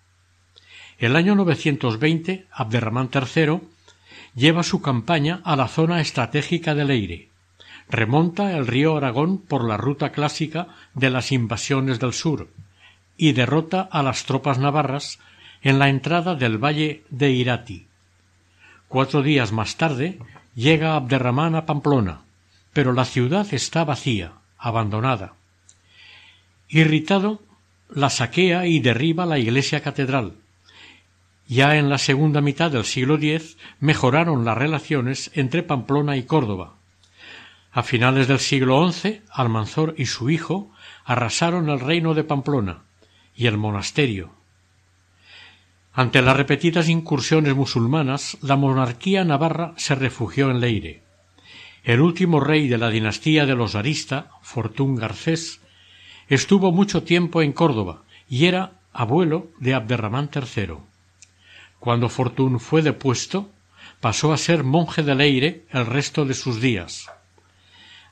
El 0.98 1.16
año 1.16 1.36
920 1.36 2.48
Abderramán 2.52 3.10
III 3.14 3.62
lleva 4.39 4.63
su 4.63 4.81
campaña 4.81 5.41
a 5.43 5.58
la 5.58 5.67
zona 5.67 6.00
estratégica 6.00 6.74
de 6.74 6.86
Leire. 6.86 7.29
Remonta 7.89 8.55
el 8.55 8.67
río 8.67 8.96
Aragón 8.96 9.38
por 9.39 9.67
la 9.67 9.75
ruta 9.75 10.13
clásica 10.13 10.69
de 10.93 11.10
las 11.10 11.34
invasiones 11.34 12.00
del 12.00 12.13
sur 12.13 12.48
y 13.17 13.34
derrota 13.34 13.81
a 13.81 14.01
las 14.01 14.24
tropas 14.24 14.58
navarras 14.58 15.19
en 15.62 15.77
la 15.77 15.89
entrada 15.89 16.36
del 16.36 16.58
valle 16.58 17.03
de 17.10 17.31
Irati. 17.31 17.88
Cuatro 18.88 19.22
días 19.24 19.51
más 19.51 19.75
tarde 19.75 20.19
llega 20.55 20.96
Abderramán 20.96 21.55
a 21.55 21.65
Pamplona, 21.65 22.22
pero 22.72 22.93
la 22.93 23.03
ciudad 23.03 23.46
está 23.53 23.84
vacía, 23.84 24.31
abandonada. 24.58 25.34
Irritado, 26.69 27.41
la 27.89 28.10
saquea 28.10 28.67
y 28.67 28.79
derriba 28.79 29.25
la 29.25 29.38
iglesia 29.38 29.81
catedral. 29.81 30.36
Ya 31.51 31.77
en 31.77 31.89
la 31.89 31.98
segunda 31.98 32.41
mitad 32.41 32.70
del 32.70 32.86
siglo 32.86 33.15
X 33.15 33.58
mejoraron 33.79 34.46
las 34.46 34.56
relaciones 34.56 35.32
entre 35.34 35.63
Pamplona 35.63 36.15
y 36.15 36.22
Córdoba. 36.22 36.75
A 37.72 37.82
finales 37.82 38.27
del 38.27 38.38
siglo 38.38 38.88
XI, 38.91 39.22
Almanzor 39.32 39.96
y 39.98 40.06
su 40.06 40.29
hijo 40.29 40.72
arrasaron 41.06 41.68
el 41.70 41.79
reino 41.79 42.13
de 42.13 42.24
Pamplona 42.24 42.84
y 43.36 43.48
el 43.48 43.58
monasterio. 43.58 44.32
Ante 45.91 46.22
las 46.22 46.38
repetidas 46.38 46.88
incursiones 46.88 47.56
musulmanas, 47.56 48.38
la 48.44 48.56
monarquía 48.56 49.25
navarra 49.25 49.74
se 49.75 49.96
refugió 49.96 50.51
en 50.51 50.60
Leire. 50.60 51.01
El 51.84 52.01
último 52.01 52.39
rey 52.39 52.68
de 52.68 52.77
la 52.77 52.91
dinastía 52.91 53.48
de 53.48 53.56
los 53.56 53.74
Arista, 53.74 54.29
Fortún 54.44 54.96
Garcés, 54.98 55.62
estuvo 56.27 56.72
mucho 56.72 57.01
tiempo 57.01 57.41
en 57.41 57.53
Córdoba 57.53 58.03
y 58.29 58.46
era 58.46 58.74
abuelo 58.94 59.48
de 59.60 59.74
Abderramán 59.74 60.29
III. 60.32 60.88
Cuando 61.80 62.10
Fortún 62.10 62.60
fue 62.60 62.82
depuesto, 62.82 63.50
pasó 64.00 64.34
a 64.34 64.38
ser 64.38 64.64
monje 64.64 65.04
de 65.04 65.16
Leire 65.16 65.66
el 65.72 65.86
resto 65.86 66.26
de 66.26 66.34
sus 66.34 66.62
días. 66.62 67.08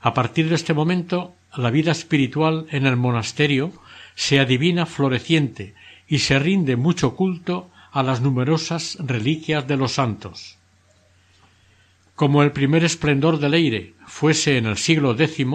A 0.01 0.13
partir 0.13 0.49
de 0.49 0.55
este 0.55 0.73
momento, 0.73 1.35
la 1.55 1.71
vida 1.71 1.91
espiritual 1.91 2.67
en 2.71 2.85
el 2.85 2.95
monasterio 2.95 3.71
se 4.15 4.39
adivina 4.39 4.85
floreciente 4.85 5.75
y 6.07 6.19
se 6.19 6.39
rinde 6.39 6.75
mucho 6.75 7.15
culto 7.15 7.69
a 7.91 8.03
las 8.03 8.21
numerosas 8.21 8.97
reliquias 8.99 9.67
de 9.67 9.77
los 9.77 9.93
santos. 9.93 10.57
Como 12.15 12.43
el 12.43 12.51
primer 12.51 12.83
esplendor 12.83 13.39
del 13.39 13.53
aire 13.53 13.93
fuese 14.07 14.57
en 14.57 14.65
el 14.65 14.77
siglo 14.77 15.11
X, 15.19 15.45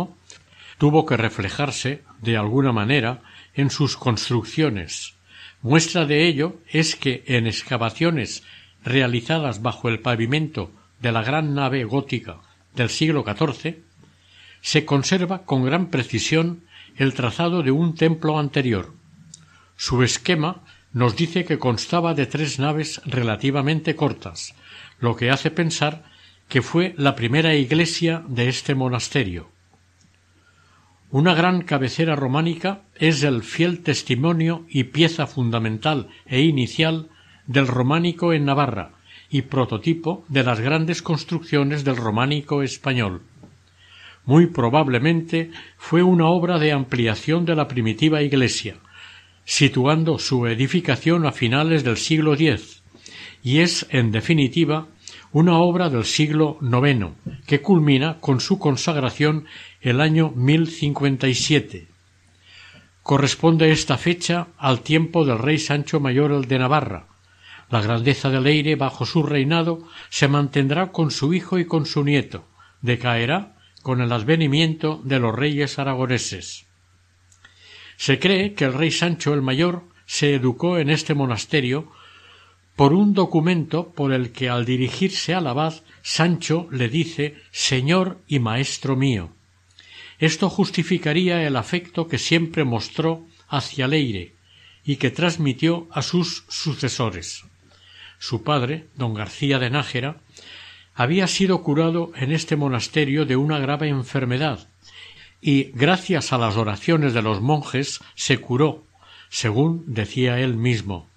tuvo 0.78 1.06
que 1.06 1.16
reflejarse, 1.16 2.02
de 2.20 2.36
alguna 2.36 2.72
manera, 2.72 3.22
en 3.54 3.70
sus 3.70 3.96
construcciones. 3.96 5.14
Muestra 5.62 6.06
de 6.06 6.26
ello 6.26 6.56
es 6.68 6.96
que 6.96 7.22
en 7.26 7.46
excavaciones 7.46 8.42
realizadas 8.84 9.62
bajo 9.62 9.88
el 9.88 10.00
pavimento 10.00 10.72
de 11.00 11.12
la 11.12 11.22
gran 11.22 11.54
nave 11.54 11.84
gótica 11.84 12.38
del 12.74 12.88
siglo 12.88 13.24
XIV 13.24 13.76
se 14.60 14.84
conserva 14.84 15.44
con 15.44 15.64
gran 15.64 15.86
precisión 15.86 16.64
el 16.96 17.14
trazado 17.14 17.62
de 17.62 17.70
un 17.70 17.94
templo 17.94 18.40
anterior. 18.40 18.92
Su 19.76 20.02
esquema 20.02 20.62
nos 20.92 21.14
dice 21.14 21.44
que 21.44 21.60
constaba 21.60 22.14
de 22.14 22.26
tres 22.26 22.58
naves 22.58 23.00
relativamente 23.04 23.94
cortas, 23.94 24.54
lo 24.98 25.14
que 25.14 25.30
hace 25.30 25.52
pensar 25.52 26.04
que 26.48 26.60
fue 26.60 26.92
la 26.98 27.14
primera 27.14 27.54
iglesia 27.54 28.24
de 28.26 28.48
este 28.48 28.74
monasterio. 28.74 29.51
Una 31.12 31.34
gran 31.34 31.60
cabecera 31.60 32.16
románica 32.16 32.84
es 32.98 33.22
el 33.22 33.42
fiel 33.42 33.82
testimonio 33.82 34.64
y 34.70 34.84
pieza 34.84 35.26
fundamental 35.26 36.08
e 36.24 36.40
inicial 36.40 37.10
del 37.46 37.66
románico 37.66 38.32
en 38.32 38.46
Navarra 38.46 38.92
y 39.28 39.42
prototipo 39.42 40.24
de 40.28 40.42
las 40.42 40.60
grandes 40.60 41.02
construcciones 41.02 41.84
del 41.84 41.96
románico 41.96 42.62
español. 42.62 43.20
Muy 44.24 44.46
probablemente 44.46 45.50
fue 45.76 46.02
una 46.02 46.28
obra 46.28 46.58
de 46.58 46.72
ampliación 46.72 47.44
de 47.44 47.56
la 47.56 47.68
primitiva 47.68 48.22
iglesia, 48.22 48.76
situando 49.44 50.18
su 50.18 50.46
edificación 50.46 51.26
a 51.26 51.32
finales 51.32 51.84
del 51.84 51.98
siglo 51.98 52.32
X, 52.32 52.82
y 53.42 53.58
es, 53.58 53.86
en 53.90 54.12
definitiva, 54.12 54.86
una 55.32 55.58
obra 55.58 55.88
del 55.88 56.04
siglo 56.04 56.58
IX, 56.60 57.12
que 57.46 57.62
culmina 57.62 58.18
con 58.20 58.40
su 58.40 58.58
consagración 58.58 59.46
el 59.80 60.00
año 60.00 60.30
1057. 60.36 61.88
Corresponde 63.02 63.72
esta 63.72 63.96
fecha 63.96 64.48
al 64.58 64.82
tiempo 64.82 65.24
del 65.24 65.38
rey 65.38 65.58
Sancho 65.58 66.00
Mayor 66.00 66.32
el 66.32 66.46
de 66.46 66.58
Navarra. 66.58 67.06
La 67.70 67.80
grandeza 67.80 68.28
del 68.28 68.46
Eire 68.46 68.76
bajo 68.76 69.06
su 69.06 69.22
reinado 69.22 69.88
se 70.10 70.28
mantendrá 70.28 70.92
con 70.92 71.10
su 71.10 71.32
hijo 71.32 71.58
y 71.58 71.64
con 71.64 71.86
su 71.86 72.04
nieto, 72.04 72.44
decaerá 72.82 73.56
con 73.80 74.02
el 74.02 74.12
advenimiento 74.12 75.00
de 75.02 75.18
los 75.18 75.34
reyes 75.34 75.78
aragoneses. 75.78 76.66
Se 77.96 78.18
cree 78.18 78.52
que 78.52 78.66
el 78.66 78.74
rey 78.74 78.90
Sancho 78.90 79.32
el 79.32 79.42
Mayor 79.42 79.84
se 80.04 80.34
educó 80.34 80.78
en 80.78 80.90
este 80.90 81.14
monasterio 81.14 81.90
por 82.76 82.92
un 82.92 83.14
documento 83.14 83.90
por 83.90 84.12
el 84.12 84.32
que 84.32 84.48
al 84.48 84.64
dirigirse 84.64 85.34
al 85.34 85.46
abad 85.46 85.74
Sancho 86.02 86.68
le 86.70 86.88
dice 86.88 87.36
Señor 87.50 88.18
y 88.26 88.38
Maestro 88.38 88.96
mío. 88.96 89.30
Esto 90.18 90.48
justificaría 90.48 91.46
el 91.46 91.56
afecto 91.56 92.08
que 92.08 92.18
siempre 92.18 92.64
mostró 92.64 93.26
hacia 93.48 93.88
Leire 93.88 94.34
y 94.84 94.96
que 94.96 95.10
transmitió 95.10 95.88
a 95.90 96.02
sus 96.02 96.44
sucesores. 96.48 97.44
Su 98.18 98.42
padre, 98.42 98.86
don 98.96 99.14
García 99.14 99.58
de 99.58 99.70
Nájera, 99.70 100.16
había 100.94 101.26
sido 101.26 101.62
curado 101.62 102.12
en 102.16 102.32
este 102.32 102.56
monasterio 102.56 103.24
de 103.26 103.36
una 103.36 103.58
grave 103.58 103.88
enfermedad 103.88 104.68
y 105.40 105.64
gracias 105.72 106.32
a 106.32 106.38
las 106.38 106.56
oraciones 106.56 107.14
de 107.14 107.22
los 107.22 107.40
monjes 107.40 108.00
se 108.14 108.38
curó, 108.38 108.84
según 109.28 109.84
decía 109.88 110.38
él 110.38 110.56
mismo. 110.56 111.08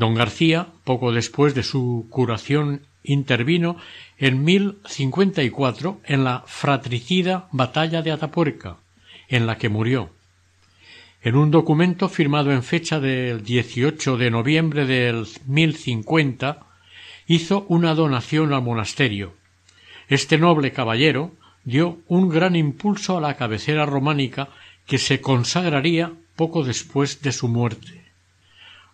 Don 0.00 0.14
García, 0.14 0.68
poco 0.84 1.12
después 1.12 1.54
de 1.54 1.62
su 1.62 2.06
curación, 2.08 2.86
intervino 3.02 3.76
en 4.16 4.44
mil 4.44 4.78
cincuenta 4.86 5.42
y 5.42 5.50
cuatro 5.50 6.00
en 6.04 6.24
la 6.24 6.42
fratricida 6.46 7.48
batalla 7.52 8.00
de 8.00 8.10
Atapuerca, 8.10 8.78
en 9.28 9.46
la 9.46 9.58
que 9.58 9.68
murió. 9.68 10.08
En 11.20 11.36
un 11.36 11.50
documento 11.50 12.08
firmado 12.08 12.50
en 12.50 12.62
fecha 12.62 12.98
del 12.98 13.44
18 13.44 14.16
de 14.16 14.30
noviembre 14.30 14.86
del 14.86 15.26
mil 15.44 15.76
cincuenta 15.76 16.60
hizo 17.26 17.66
una 17.68 17.94
donación 17.94 18.54
al 18.54 18.62
monasterio. 18.62 19.34
Este 20.08 20.38
noble 20.38 20.72
caballero 20.72 21.32
dio 21.64 21.98
un 22.08 22.30
gran 22.30 22.56
impulso 22.56 23.18
a 23.18 23.20
la 23.20 23.36
cabecera 23.36 23.84
románica 23.84 24.48
que 24.86 24.96
se 24.96 25.20
consagraría 25.20 26.10
poco 26.36 26.64
después 26.64 27.20
de 27.20 27.32
su 27.32 27.48
muerte. 27.48 27.99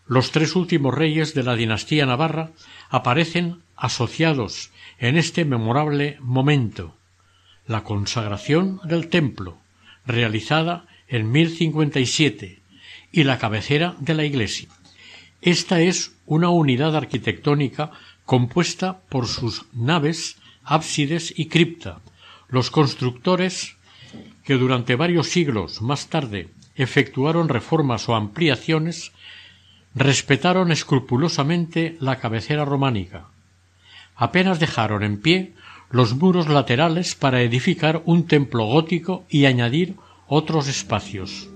Los 0.06 0.30
tres 0.30 0.54
últimos 0.54 0.94
reyes 0.94 1.34
de 1.34 1.42
la 1.42 1.56
dinastía 1.56 2.06
navarra 2.06 2.52
aparecen 2.90 3.62
asociados 3.76 4.70
en 4.98 5.16
este 5.16 5.44
memorable 5.44 6.16
momento 6.20 6.94
la 7.66 7.82
consagración 7.82 8.80
del 8.84 9.08
templo, 9.08 9.58
realizada 10.06 10.86
en 11.08 11.30
1057, 11.30 12.60
y 13.12 13.24
la 13.24 13.38
cabecera 13.38 13.96
de 13.98 14.14
la 14.14 14.24
iglesia. 14.24 14.68
Esta 15.42 15.80
es 15.80 16.14
una 16.26 16.50
unidad 16.50 16.96
arquitectónica 16.96 17.90
compuesta 18.24 19.00
por 19.08 19.26
sus 19.26 19.66
naves, 19.72 20.36
ábsides 20.64 21.32
y 21.36 21.46
cripta. 21.46 22.00
Los 22.48 22.70
constructores, 22.70 23.76
que 24.44 24.54
durante 24.54 24.96
varios 24.96 25.28
siglos 25.28 25.82
más 25.82 26.08
tarde 26.08 26.48
efectuaron 26.74 27.48
reformas 27.48 28.08
o 28.08 28.14
ampliaciones, 28.14 29.12
respetaron 29.96 30.70
escrupulosamente 30.70 31.96
la 32.00 32.16
cabecera 32.16 32.66
románica. 32.66 33.28
Apenas 34.14 34.60
dejaron 34.60 35.02
en 35.02 35.20
pie 35.20 35.54
los 35.90 36.14
muros 36.14 36.48
laterales 36.48 37.14
para 37.14 37.40
edificar 37.40 38.02
un 38.04 38.26
templo 38.26 38.66
gótico 38.66 39.24
y 39.30 39.46
añadir 39.46 39.96
otros 40.28 40.68
espacios. 40.68 41.48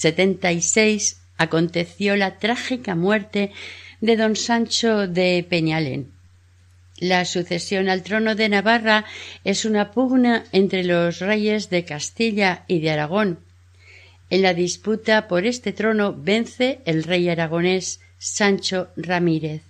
76 0.00 1.20
aconteció 1.36 2.16
la 2.16 2.38
trágica 2.38 2.94
muerte 2.94 3.52
de 4.00 4.16
don 4.16 4.34
Sancho 4.34 5.06
de 5.06 5.46
Peñalén. 5.46 6.10
La 6.96 7.26
sucesión 7.26 7.90
al 7.90 8.02
trono 8.02 8.34
de 8.34 8.48
Navarra 8.48 9.04
es 9.44 9.66
una 9.66 9.90
pugna 9.90 10.44
entre 10.52 10.84
los 10.84 11.18
reyes 11.18 11.68
de 11.68 11.84
Castilla 11.84 12.64
y 12.66 12.80
de 12.80 12.92
Aragón. 12.92 13.40
En 14.30 14.40
la 14.40 14.54
disputa 14.54 15.28
por 15.28 15.44
este 15.44 15.74
trono 15.74 16.14
vence 16.16 16.80
el 16.86 17.04
rey 17.04 17.28
aragonés 17.28 18.00
Sancho 18.16 18.88
Ramírez. 18.96 19.60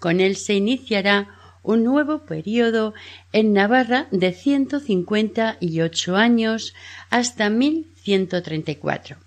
Con 0.00 0.18
él 0.20 0.34
se 0.34 0.54
iniciará 0.54 1.28
un 1.62 1.84
nuevo 1.84 2.26
periodo 2.26 2.94
en 3.32 3.52
Navarra 3.52 4.08
de 4.10 4.32
158 4.32 6.16
años 6.16 6.74
hasta 7.10 7.48
1134. 7.48 9.18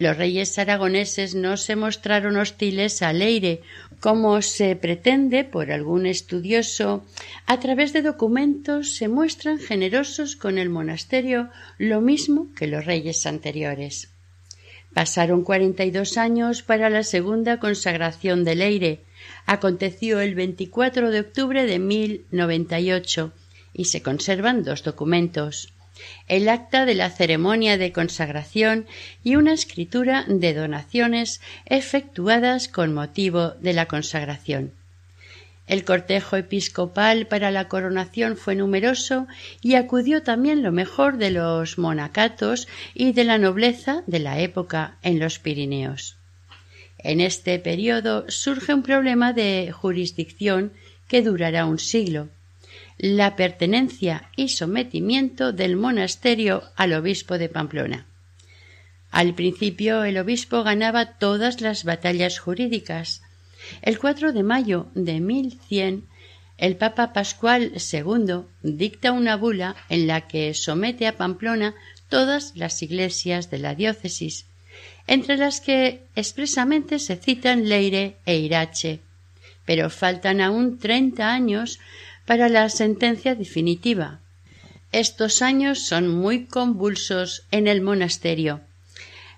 Los 0.00 0.16
reyes 0.16 0.58
aragoneses 0.58 1.34
no 1.34 1.58
se 1.58 1.76
mostraron 1.76 2.38
hostiles 2.38 3.02
a 3.02 3.12
Leire, 3.12 3.60
como 4.00 4.40
se 4.40 4.74
pretende 4.74 5.44
por 5.44 5.70
algún 5.70 6.06
estudioso, 6.06 7.04
a 7.44 7.60
través 7.60 7.92
de 7.92 8.00
documentos 8.00 8.96
se 8.96 9.08
muestran 9.08 9.58
generosos 9.58 10.36
con 10.36 10.56
el 10.56 10.70
monasterio 10.70 11.50
lo 11.76 12.00
mismo 12.00 12.48
que 12.56 12.66
los 12.66 12.86
reyes 12.86 13.26
anteriores. 13.26 14.08
Pasaron 14.94 15.44
cuarenta 15.44 15.84
y 15.84 15.90
dos 15.90 16.16
años 16.16 16.62
para 16.62 16.88
la 16.88 17.02
segunda 17.02 17.60
consagración 17.60 18.42
de 18.42 18.54
Leire. 18.54 19.00
Aconteció 19.44 20.20
el 20.20 20.34
24 20.34 21.10
de 21.10 21.20
octubre 21.20 21.66
de 21.66 21.78
1098 21.78 23.34
y 23.74 23.84
se 23.84 24.00
conservan 24.00 24.64
dos 24.64 24.82
documentos 24.82 25.74
el 26.28 26.48
acta 26.48 26.84
de 26.84 26.94
la 26.94 27.10
ceremonia 27.10 27.78
de 27.78 27.92
consagración 27.92 28.86
y 29.24 29.36
una 29.36 29.52
escritura 29.52 30.24
de 30.28 30.54
donaciones 30.54 31.40
efectuadas 31.66 32.68
con 32.68 32.94
motivo 32.94 33.50
de 33.60 33.72
la 33.72 33.86
consagración. 33.86 34.72
El 35.66 35.84
cortejo 35.84 36.36
episcopal 36.36 37.28
para 37.28 37.52
la 37.52 37.68
coronación 37.68 38.36
fue 38.36 38.56
numeroso 38.56 39.28
y 39.60 39.74
acudió 39.74 40.22
también 40.24 40.64
lo 40.64 40.72
mejor 40.72 41.16
de 41.16 41.30
los 41.30 41.78
monacatos 41.78 42.66
y 42.92 43.12
de 43.12 43.22
la 43.22 43.38
nobleza 43.38 44.02
de 44.08 44.18
la 44.18 44.40
época 44.40 44.96
en 45.02 45.20
los 45.20 45.38
Pirineos. 45.38 46.16
En 46.98 47.20
este 47.20 47.58
periodo 47.60 48.24
surge 48.28 48.74
un 48.74 48.82
problema 48.82 49.32
de 49.32 49.70
jurisdicción 49.72 50.72
que 51.06 51.22
durará 51.22 51.66
un 51.66 51.78
siglo 51.78 52.28
la 53.02 53.34
pertenencia 53.34 54.28
y 54.36 54.50
sometimiento 54.50 55.52
del 55.52 55.74
monasterio 55.74 56.64
al 56.76 56.92
obispo 56.92 57.38
de 57.38 57.48
Pamplona. 57.48 58.06
Al 59.10 59.34
principio 59.34 60.04
el 60.04 60.18
obispo 60.18 60.62
ganaba 60.62 61.16
todas 61.18 61.62
las 61.62 61.84
batallas 61.84 62.38
jurídicas. 62.38 63.22
El 63.80 63.98
4 63.98 64.34
de 64.34 64.42
mayo 64.42 64.88
de 64.94 65.18
1100 65.20 66.04
el 66.58 66.76
Papa 66.76 67.14
Pascual 67.14 67.72
II 67.72 68.42
dicta 68.62 69.12
una 69.12 69.36
bula 69.36 69.76
en 69.88 70.06
la 70.06 70.28
que 70.28 70.52
somete 70.52 71.06
a 71.06 71.16
Pamplona 71.16 71.74
todas 72.10 72.54
las 72.54 72.82
iglesias 72.82 73.50
de 73.50 73.60
la 73.60 73.74
diócesis, 73.74 74.44
entre 75.06 75.38
las 75.38 75.62
que 75.62 76.02
expresamente 76.16 76.98
se 76.98 77.16
citan 77.16 77.66
Leire 77.66 78.18
e 78.26 78.36
Irache. 78.36 79.00
Pero 79.64 79.88
faltan 79.88 80.42
aún 80.42 80.78
treinta 80.78 81.32
años 81.32 81.78
para 82.30 82.48
la 82.48 82.68
sentencia 82.68 83.34
definitiva. 83.34 84.20
Estos 84.92 85.42
años 85.42 85.80
son 85.80 86.06
muy 86.06 86.44
convulsos 86.44 87.42
en 87.50 87.66
el 87.66 87.80
monasterio. 87.80 88.60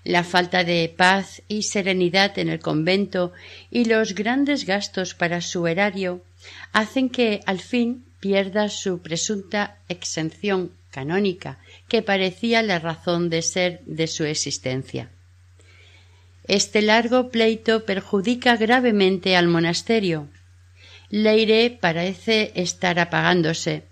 La 0.03 0.23
falta 0.23 0.63
de 0.63 0.93
paz 0.95 1.41
y 1.47 1.63
serenidad 1.63 2.37
en 2.37 2.49
el 2.49 2.59
convento 2.59 3.31
y 3.71 3.85
los 3.85 4.13
grandes 4.13 4.67
gastos 4.67 5.15
para 5.15 5.41
su 5.41 5.65
erario 5.65 6.21
hacen 6.71 7.09
que 7.09 7.39
al 7.47 7.59
fin 7.59 8.05
pierda 8.19 8.69
su 8.69 8.99
presunta 8.99 9.79
exención 9.89 10.69
canónica, 10.91 11.57
que 11.87 12.03
parecía 12.03 12.61
la 12.61 12.77
razón 12.77 13.31
de 13.31 13.41
ser 13.41 13.81
de 13.87 14.05
su 14.05 14.23
existencia. 14.23 15.09
Este 16.47 16.83
largo 16.83 17.29
pleito 17.29 17.85
perjudica 17.85 18.55
gravemente 18.55 19.35
al 19.35 19.47
monasterio, 19.47 20.27
Leire 21.13 21.69
parece 21.69 22.51
estar 22.55 22.97
apagándose. 22.97 23.83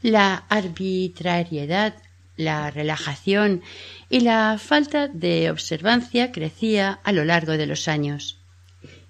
La 0.00 0.46
arbitrariedad, 0.48 1.92
la 2.38 2.70
relajación 2.70 3.60
y 4.08 4.20
la 4.20 4.56
falta 4.56 5.08
de 5.08 5.50
observancia 5.50 6.32
crecía 6.32 7.00
a 7.04 7.12
lo 7.12 7.26
largo 7.26 7.58
de 7.58 7.66
los 7.66 7.86
años. 7.86 8.38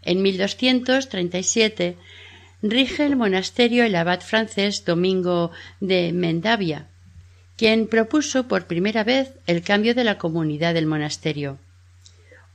En 0.03 0.21
1237 0.21 1.97
rige 2.61 3.07
el 3.07 3.15
monasterio 3.15 3.85
el 3.85 3.95
abad 3.95 4.23
francés 4.23 4.85
Domingo 4.85 5.53
de 5.79 6.13
Mendavia, 6.13 6.89
quien 7.57 7.87
propuso 7.87 8.49
por 8.49 8.67
primera 8.67 9.05
vez 9.05 9.33
el 9.47 9.63
cambio 9.63 9.95
de 9.95 10.03
la 10.03 10.19
comunidad 10.19 10.75
del 10.75 10.87
monasterio. 10.87 11.61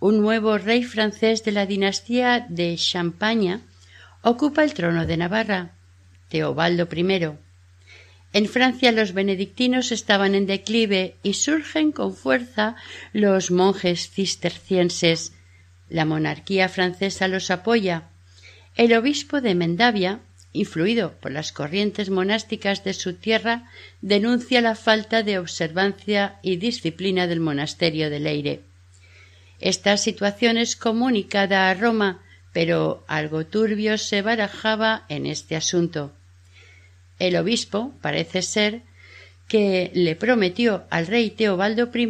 Un 0.02 0.20
nuevo 0.20 0.58
rey 0.58 0.84
francés 0.84 1.46
de 1.46 1.54
la 1.54 1.66
dinastía 1.66 2.46
de 2.50 2.76
Champaña 2.76 3.62
ocupa 4.22 4.64
el 4.64 4.74
trono 4.74 5.06
de 5.06 5.18
Navarra, 5.18 5.72
Teobaldo 6.30 6.88
I. 6.92 7.30
En 8.32 8.48
Francia 8.48 8.92
los 8.92 9.14
benedictinos 9.14 9.92
estaban 9.92 10.36
en 10.36 10.46
declive 10.46 11.16
y 11.24 11.34
surgen 11.34 11.92
con 11.92 12.16
fuerza 12.16 12.76
los 13.12 13.50
monjes 13.50 14.12
cistercienses. 14.12 15.34
La 15.90 16.06
monarquía 16.06 16.70
francesa 16.70 17.28
los 17.28 17.50
apoya. 17.50 18.04
El 18.76 18.94
obispo 18.94 19.42
de 19.42 19.56
Mendavia, 19.56 20.20
influido 20.54 21.14
por 21.20 21.32
las 21.32 21.52
corrientes 21.52 22.12
monásticas 22.12 22.84
de 22.84 22.94
su 22.94 23.14
tierra, 23.14 23.70
denuncia 24.02 24.62
la 24.62 24.76
falta 24.76 25.24
de 25.24 25.40
observancia 25.40 26.38
y 26.44 26.58
disciplina 26.58 27.26
del 27.26 27.40
monasterio 27.40 28.12
de 28.12 28.20
Leire. 28.20 28.62
Esta 29.60 29.98
situación 29.98 30.58
es 30.58 30.76
comunicada 30.76 31.70
a 31.70 31.74
Roma 31.74 32.22
pero 32.54 33.04
algo 33.08 33.46
turbio 33.46 33.98
se 33.98 34.22
barajaba 34.22 35.06
en 35.10 35.26
este 35.26 35.56
asunto. 35.56 36.14
El 37.20 37.36
obispo 37.36 37.94
parece 38.02 38.42
ser 38.42 38.82
que 39.48 39.92
le 39.94 40.16
prometió 40.16 40.86
al 40.90 41.08
rey 41.08 41.32
Teobaldo 41.32 41.90
I 41.94 42.08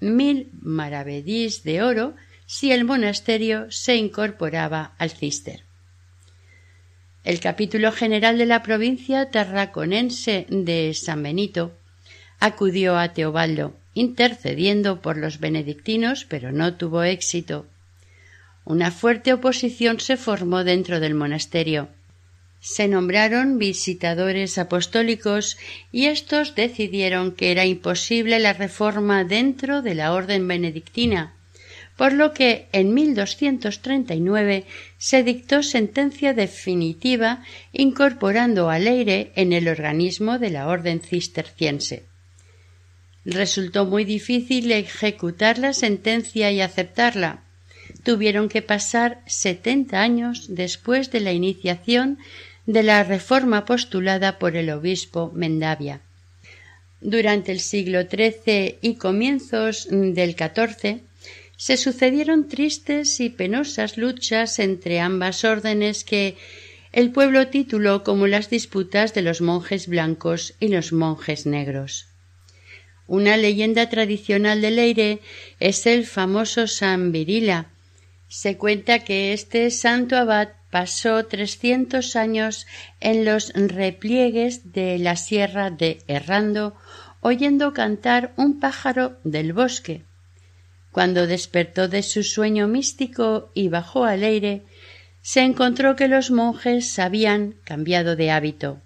mil 0.00 0.48
maravedís 0.60 1.62
de 1.62 1.82
oro 1.82 2.14
si 2.46 2.72
el 2.72 2.84
monasterio 2.84 3.70
se 3.70 3.96
incorporaba 3.96 4.94
al 4.98 5.10
cister. 5.10 5.64
El 7.24 7.40
capítulo 7.40 7.92
general 7.92 8.38
de 8.38 8.46
la 8.46 8.62
provincia 8.62 9.30
tarraconense 9.30 10.46
de 10.48 10.94
San 10.94 11.22
Benito 11.22 11.76
acudió 12.40 12.96
a 12.96 13.12
Teobaldo, 13.12 13.74
intercediendo 13.92 15.02
por 15.02 15.18
los 15.18 15.40
benedictinos, 15.40 16.24
pero 16.24 16.52
no 16.52 16.74
tuvo 16.74 17.02
éxito. 17.02 17.66
Una 18.68 18.90
fuerte 18.90 19.32
oposición 19.32 19.98
se 19.98 20.18
formó 20.18 20.62
dentro 20.62 21.00
del 21.00 21.14
monasterio. 21.14 21.88
Se 22.60 22.86
nombraron 22.86 23.56
visitadores 23.56 24.58
apostólicos 24.58 25.56
y 25.90 26.04
estos 26.04 26.54
decidieron 26.54 27.32
que 27.32 27.50
era 27.50 27.64
imposible 27.64 28.38
la 28.38 28.52
reforma 28.52 29.24
dentro 29.24 29.80
de 29.80 29.94
la 29.94 30.12
orden 30.12 30.46
benedictina, 30.46 31.32
por 31.96 32.12
lo 32.12 32.34
que 32.34 32.66
en 32.72 32.92
1239 32.92 34.66
se 34.98 35.22
dictó 35.22 35.62
sentencia 35.62 36.34
definitiva 36.34 37.42
incorporando 37.72 38.68
a 38.68 38.78
Leire 38.78 39.32
en 39.34 39.54
el 39.54 39.66
organismo 39.66 40.38
de 40.38 40.50
la 40.50 40.68
orden 40.68 41.00
cisterciense. 41.00 42.04
Resultó 43.24 43.86
muy 43.86 44.04
difícil 44.04 44.70
ejecutar 44.72 45.56
la 45.56 45.72
sentencia 45.72 46.52
y 46.52 46.60
aceptarla, 46.60 47.47
tuvieron 48.08 48.48
que 48.48 48.62
pasar 48.62 49.20
setenta 49.26 50.00
años 50.00 50.46
después 50.48 51.10
de 51.10 51.20
la 51.20 51.34
iniciación 51.34 52.16
de 52.64 52.82
la 52.82 53.04
reforma 53.04 53.66
postulada 53.66 54.38
por 54.38 54.56
el 54.56 54.70
obispo 54.70 55.30
Mendavia. 55.34 56.00
Durante 57.02 57.52
el 57.52 57.60
siglo 57.60 58.00
XIII 58.04 58.78
y 58.80 58.94
comienzos 58.94 59.88
del 59.90 60.34
XIV 60.34 61.02
se 61.58 61.76
sucedieron 61.76 62.48
tristes 62.48 63.20
y 63.20 63.28
penosas 63.28 63.98
luchas 63.98 64.58
entre 64.58 65.00
ambas 65.00 65.44
órdenes 65.44 66.02
que 66.02 66.38
el 66.92 67.10
pueblo 67.10 67.48
tituló 67.48 68.04
como 68.04 68.26
las 68.26 68.48
disputas 68.48 69.12
de 69.12 69.20
los 69.20 69.42
monjes 69.42 69.86
blancos 69.86 70.54
y 70.60 70.68
los 70.68 70.94
monjes 70.94 71.44
negros. 71.44 72.06
Una 73.06 73.36
leyenda 73.36 73.90
tradicional 73.90 74.62
de 74.62 74.70
Leire 74.70 75.18
es 75.60 75.86
el 75.86 76.06
famoso 76.06 76.66
San 76.66 77.12
Virila, 77.12 77.68
se 78.28 78.56
cuenta 78.56 79.00
que 79.00 79.32
este 79.32 79.70
santo 79.70 80.16
abad 80.16 80.48
pasó 80.70 81.24
trescientos 81.26 82.14
años 82.14 82.66
en 83.00 83.24
los 83.24 83.52
repliegues 83.54 84.72
de 84.72 84.98
la 84.98 85.16
sierra 85.16 85.70
de 85.70 86.02
Errando 86.06 86.76
oyendo 87.20 87.72
cantar 87.72 88.32
un 88.36 88.60
pájaro 88.60 89.18
del 89.24 89.52
bosque. 89.52 90.04
Cuando 90.92 91.26
despertó 91.26 91.88
de 91.88 92.02
su 92.02 92.22
sueño 92.22 92.68
místico 92.68 93.50
y 93.54 93.68
bajó 93.68 94.04
al 94.04 94.22
aire, 94.22 94.62
se 95.22 95.40
encontró 95.40 95.96
que 95.96 96.08
los 96.08 96.30
monjes 96.30 96.98
habían 96.98 97.54
cambiado 97.64 98.16
de 98.16 98.30
hábito. 98.30 98.80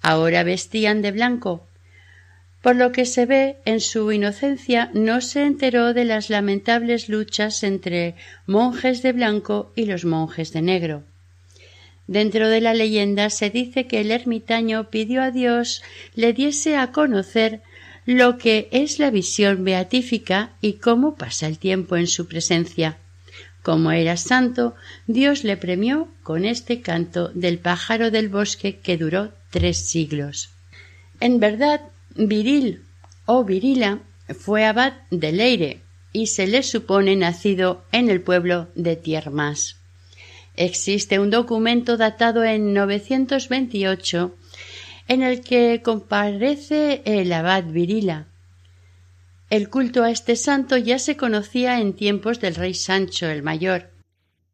Ahora 0.00 0.42
vestían 0.42 1.02
de 1.02 1.12
blanco. 1.12 1.66
Por 2.62 2.76
lo 2.76 2.92
que 2.92 3.04
se 3.04 3.26
ve 3.26 3.56
en 3.64 3.80
su 3.80 4.10
inocencia 4.12 4.90
no 4.94 5.20
se 5.20 5.42
enteró 5.42 5.92
de 5.92 6.04
las 6.04 6.30
lamentables 6.30 7.08
luchas 7.08 7.62
entre 7.64 8.14
monjes 8.46 9.02
de 9.02 9.12
blanco 9.12 9.72
y 9.74 9.84
los 9.86 10.04
monjes 10.04 10.52
de 10.52 10.62
negro. 10.62 11.02
Dentro 12.06 12.48
de 12.48 12.60
la 12.60 12.72
leyenda 12.72 13.30
se 13.30 13.50
dice 13.50 13.86
que 13.86 14.00
el 14.00 14.10
ermitaño 14.10 14.90
pidió 14.90 15.22
a 15.22 15.30
Dios 15.30 15.82
le 16.14 16.32
diese 16.32 16.76
a 16.76 16.92
conocer 16.92 17.62
lo 18.06 18.38
que 18.38 18.68
es 18.72 18.98
la 18.98 19.10
visión 19.10 19.64
beatífica 19.64 20.52
y 20.60 20.74
cómo 20.74 21.16
pasa 21.16 21.46
el 21.46 21.58
tiempo 21.58 21.96
en 21.96 22.06
su 22.06 22.26
presencia. 22.26 22.98
Como 23.62 23.92
era 23.92 24.16
santo, 24.16 24.74
Dios 25.06 25.44
le 25.44 25.56
premió 25.56 26.08
con 26.24 26.44
este 26.44 26.80
canto 26.80 27.28
del 27.28 27.58
pájaro 27.58 28.10
del 28.10 28.28
bosque 28.28 28.78
que 28.78 28.96
duró 28.96 29.32
tres 29.50 29.88
siglos. 29.88 30.50
En 31.20 31.38
verdad, 31.38 31.80
Viril 32.16 32.82
o 33.26 33.44
Virila 33.44 34.00
fue 34.38 34.64
abad 34.64 34.94
de 35.10 35.32
Leire 35.32 35.80
y 36.12 36.26
se 36.26 36.46
le 36.46 36.62
supone 36.62 37.16
nacido 37.16 37.84
en 37.92 38.10
el 38.10 38.20
pueblo 38.20 38.68
de 38.74 38.96
Tiermas. 38.96 39.76
Existe 40.56 41.18
un 41.18 41.30
documento 41.30 41.96
datado 41.96 42.44
en 42.44 42.74
928 42.74 44.36
en 45.08 45.22
el 45.22 45.40
que 45.40 45.80
comparece 45.82 47.02
el 47.06 47.32
abad 47.32 47.64
Virila. 47.64 48.26
El 49.48 49.70
culto 49.70 50.02
a 50.02 50.10
este 50.10 50.36
santo 50.36 50.76
ya 50.76 50.98
se 50.98 51.16
conocía 51.16 51.80
en 51.80 51.94
tiempos 51.94 52.40
del 52.40 52.54
rey 52.54 52.74
Sancho 52.74 53.26
el 53.28 53.42
Mayor. 53.42 53.90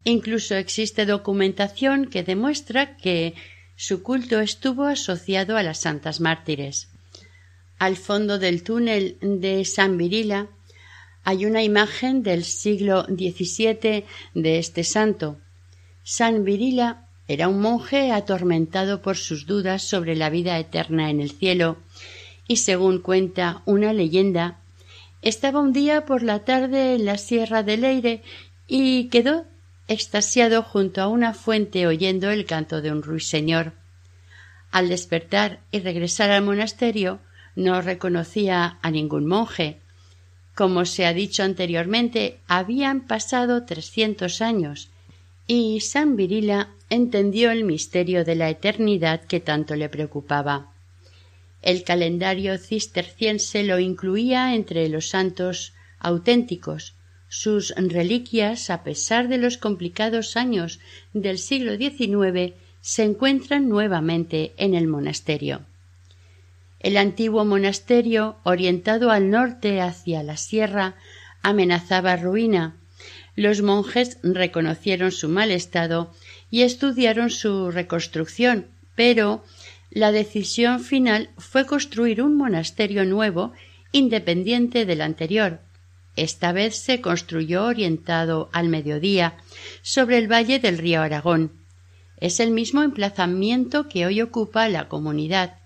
Incluso 0.05 0.55
existe 0.55 1.07
documentación 1.07 2.07
que 2.07 2.23
demuestra 2.23 2.97
que 2.97 3.35
su 3.77 4.03
culto 4.03 4.41
estuvo 4.41 4.85
asociado 4.85 5.57
a 5.57 5.63
las 5.63 5.79
santas 5.79 6.21
mártires. 6.21 6.89
Al 7.79 7.97
fondo 7.97 8.39
del 8.39 8.63
túnel 8.65 9.19
de 9.21 9.65
San 9.65 9.99
Virila 9.99 10.49
hay 11.23 11.47
una 11.47 11.63
imagen 11.63 12.23
del 12.23 12.45
siglo 12.45 13.05
XVII 13.05 14.05
de 14.35 14.59
este 14.59 14.83
santo. 14.83 15.39
San 16.03 16.45
Virila 16.45 17.07
era 17.29 17.49
un 17.49 17.61
monje 17.61 18.11
atormentado 18.11 19.03
por 19.03 19.17
sus 19.17 19.47
dudas 19.47 19.83
sobre 19.83 20.17
la 20.17 20.31
vida 20.31 20.59
eterna 20.59 21.11
en 21.11 21.21
el 21.21 21.31
cielo, 21.31 21.77
y 22.49 22.57
según 22.57 23.01
cuenta 23.01 23.63
una 23.67 23.93
leyenda, 23.93 24.59
estaba 25.21 25.61
un 25.61 25.73
día 25.73 26.07
por 26.07 26.23
la 26.23 26.41
tarde 26.45 26.95
en 26.95 27.05
la 27.05 27.19
sierra 27.19 27.63
de 27.63 27.77
Leire 27.77 28.23
y 28.67 29.09
quedó 29.09 29.45
extasiado 29.87 30.63
junto 30.63 31.03
a 31.03 31.09
una 31.09 31.35
fuente 31.35 31.87
oyendo 31.87 32.31
el 32.31 32.47
canto 32.47 32.81
de 32.81 32.91
un 32.91 33.03
ruiseñor. 33.03 33.73
Al 34.71 34.89
despertar 34.89 35.61
y 35.71 35.81
regresar 35.81 36.31
al 36.31 36.43
monasterio, 36.43 37.21
no 37.59 37.83
reconocía 37.83 38.79
a 38.83 38.91
ningún 38.93 39.27
monje. 39.27 39.81
Como 40.55 40.85
se 40.85 41.07
ha 41.07 41.13
dicho 41.13 41.43
anteriormente, 41.43 42.39
habían 42.47 43.01
pasado 43.01 43.65
trescientos 43.65 44.41
años 44.41 44.91
y 45.49 45.81
San 45.81 46.15
Virila 46.15 46.69
entendió 46.89 47.51
el 47.51 47.65
misterio 47.65 48.25
de 48.25 48.37
la 48.37 48.49
eternidad 48.49 49.23
que 49.25 49.41
tanto 49.41 49.75
le 49.75 49.89
preocupaba. 49.89 50.73
El 51.61 51.83
calendario 51.83 52.59
cisterciense 52.59 53.65
lo 53.65 53.81
incluía 53.81 54.55
entre 54.55 54.89
los 54.89 55.09
santos 55.09 55.73
auténticos. 55.99 56.95
Sus 57.29 57.75
reliquias, 57.77 58.71
a 58.71 58.85
pesar 58.85 59.27
de 59.27 59.39
los 59.39 59.59
complicados 59.59 60.37
años 60.37 60.79
del 61.13 61.39
siglo 61.39 61.77
XIX, 61.77 62.55
se 62.81 63.03
encuentran 63.03 63.69
nuevamente 63.69 64.53
en 64.59 64.75
el 64.75 64.87
monasterio. 64.87 65.67
El 66.81 66.97
antiguo 66.97 67.45
monasterio, 67.45 68.37
orientado 68.45 69.11
al 69.11 69.31
norte 69.31 69.81
hacia 69.81 70.23
la 70.23 70.37
sierra, 70.37 70.95
amenazaba 71.43 72.17
ruina, 72.17 72.77
los 73.39 73.63
monjes 73.63 74.19
reconocieron 74.25 75.13
su 75.13 75.29
mal 75.29 75.53
estado 75.53 76.13
y 76.51 76.63
estudiaron 76.63 77.31
su 77.31 77.71
reconstrucción, 77.71 78.67
pero 78.97 79.45
la 79.91 80.11
decisión 80.11 80.81
final 80.81 81.31
fue 81.39 81.65
construir 81.65 82.21
un 82.21 82.37
monasterio 82.37 83.05
nuevo 83.05 83.53
independiente 83.93 84.87
del 84.87 85.01
anterior. 85.03 85.61
Esta 86.17 86.51
vez 86.53 86.77
se 86.77 87.01
construyó 87.01 87.65
orientado 87.65 88.51
al 88.53 88.69
mediodía, 88.69 89.37
sobre 89.83 90.19
el 90.19 90.31
valle 90.31 90.59
del 90.59 90.79
río 90.79 91.01
Aragón. 91.01 91.53
Es 92.17 92.41
el 92.41 92.51
mismo 92.51 92.83
emplazamiento 92.83 93.89
que 93.89 94.05
hoy 94.05 94.21
ocupa 94.21 94.69
la 94.69 94.89
comunidad. 94.89 95.59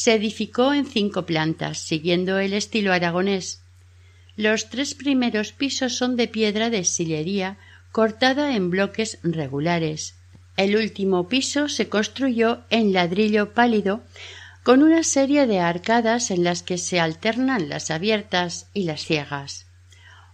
Se 0.00 0.14
edificó 0.14 0.72
en 0.72 0.86
cinco 0.86 1.26
plantas, 1.26 1.78
siguiendo 1.78 2.38
el 2.38 2.52
estilo 2.52 2.92
aragonés. 2.92 3.62
Los 4.36 4.70
tres 4.70 4.94
primeros 4.94 5.50
pisos 5.50 5.96
son 5.96 6.14
de 6.14 6.28
piedra 6.28 6.70
de 6.70 6.84
sillería 6.84 7.58
cortada 7.90 8.54
en 8.54 8.70
bloques 8.70 9.18
regulares. 9.24 10.14
El 10.56 10.76
último 10.76 11.26
piso 11.26 11.68
se 11.68 11.88
construyó 11.88 12.60
en 12.70 12.92
ladrillo 12.92 13.54
pálido 13.54 14.00
con 14.62 14.84
una 14.84 15.02
serie 15.02 15.48
de 15.48 15.58
arcadas 15.58 16.30
en 16.30 16.44
las 16.44 16.62
que 16.62 16.78
se 16.78 17.00
alternan 17.00 17.68
las 17.68 17.90
abiertas 17.90 18.68
y 18.74 18.84
las 18.84 19.00
ciegas. 19.00 19.66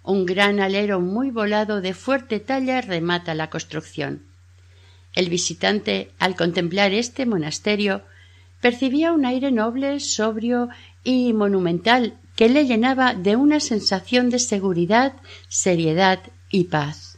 Un 0.03 0.27
gran 0.27 0.61
alero 0.61 1.01
muy 1.01 1.31
volado 1.31 1.81
de 1.81 1.95
fuerte 1.95 2.39
talla 2.39 2.83
remata 2.83 3.35
la 3.35 3.49
construcción. 3.49 4.25
El 5.15 5.31
visitante, 5.31 6.11
al 6.19 6.37
contemplar 6.37 6.93
este 6.93 7.25
monasterio, 7.25 8.03
percibía 8.65 9.13
un 9.13 9.27
aire 9.27 9.51
noble, 9.53 10.01
sobrio 10.01 10.71
y 11.05 11.35
monumental 11.35 12.15
que 12.35 12.49
le 12.49 12.65
llenaba 12.65 13.13
de 13.13 13.37
una 13.37 13.61
sensación 13.61 14.31
de 14.31 14.39
seguridad, 14.39 15.13
seriedad 15.51 16.21
y 16.49 16.65
paz. 16.65 17.14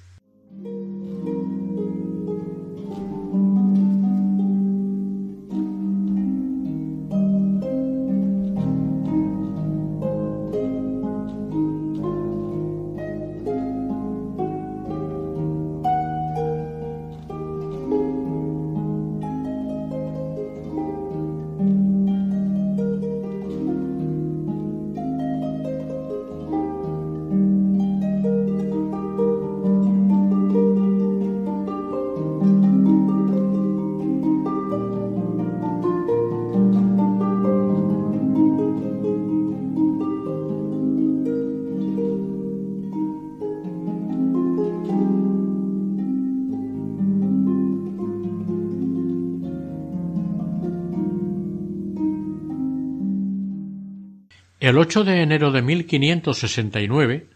El 54.67 54.79
8 54.79 55.05
de 55.05 55.23
enero 55.23 55.53
de 55.53 55.63
1569, 55.63 57.29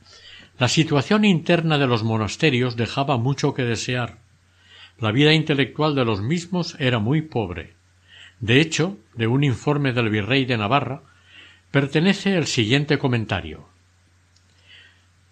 la 0.59 0.67
situación 0.67 1.25
interna 1.25 1.79
de 1.79 1.87
los 1.87 2.03
monasterios 2.03 2.75
dejaba 2.75 3.19
mucho 3.19 3.55
que 3.55 3.63
desear. 3.63 4.19
La 4.99 5.13
vida 5.13 5.33
intelectual 5.33 5.95
de 5.95 6.05
los 6.05 6.23
mismos 6.23 6.75
era 6.81 6.99
muy 6.99 7.23
pobre. 7.23 7.75
De 8.41 8.61
hecho, 8.61 8.99
de 9.15 9.29
un 9.29 9.45
informe 9.45 9.93
del 9.93 10.11
virrey 10.11 10.45
de 10.45 10.59
Navarra, 10.59 11.03
pertenece 11.71 12.37
el 12.37 12.49
siguiente 12.49 12.99
comentario. 12.99 13.69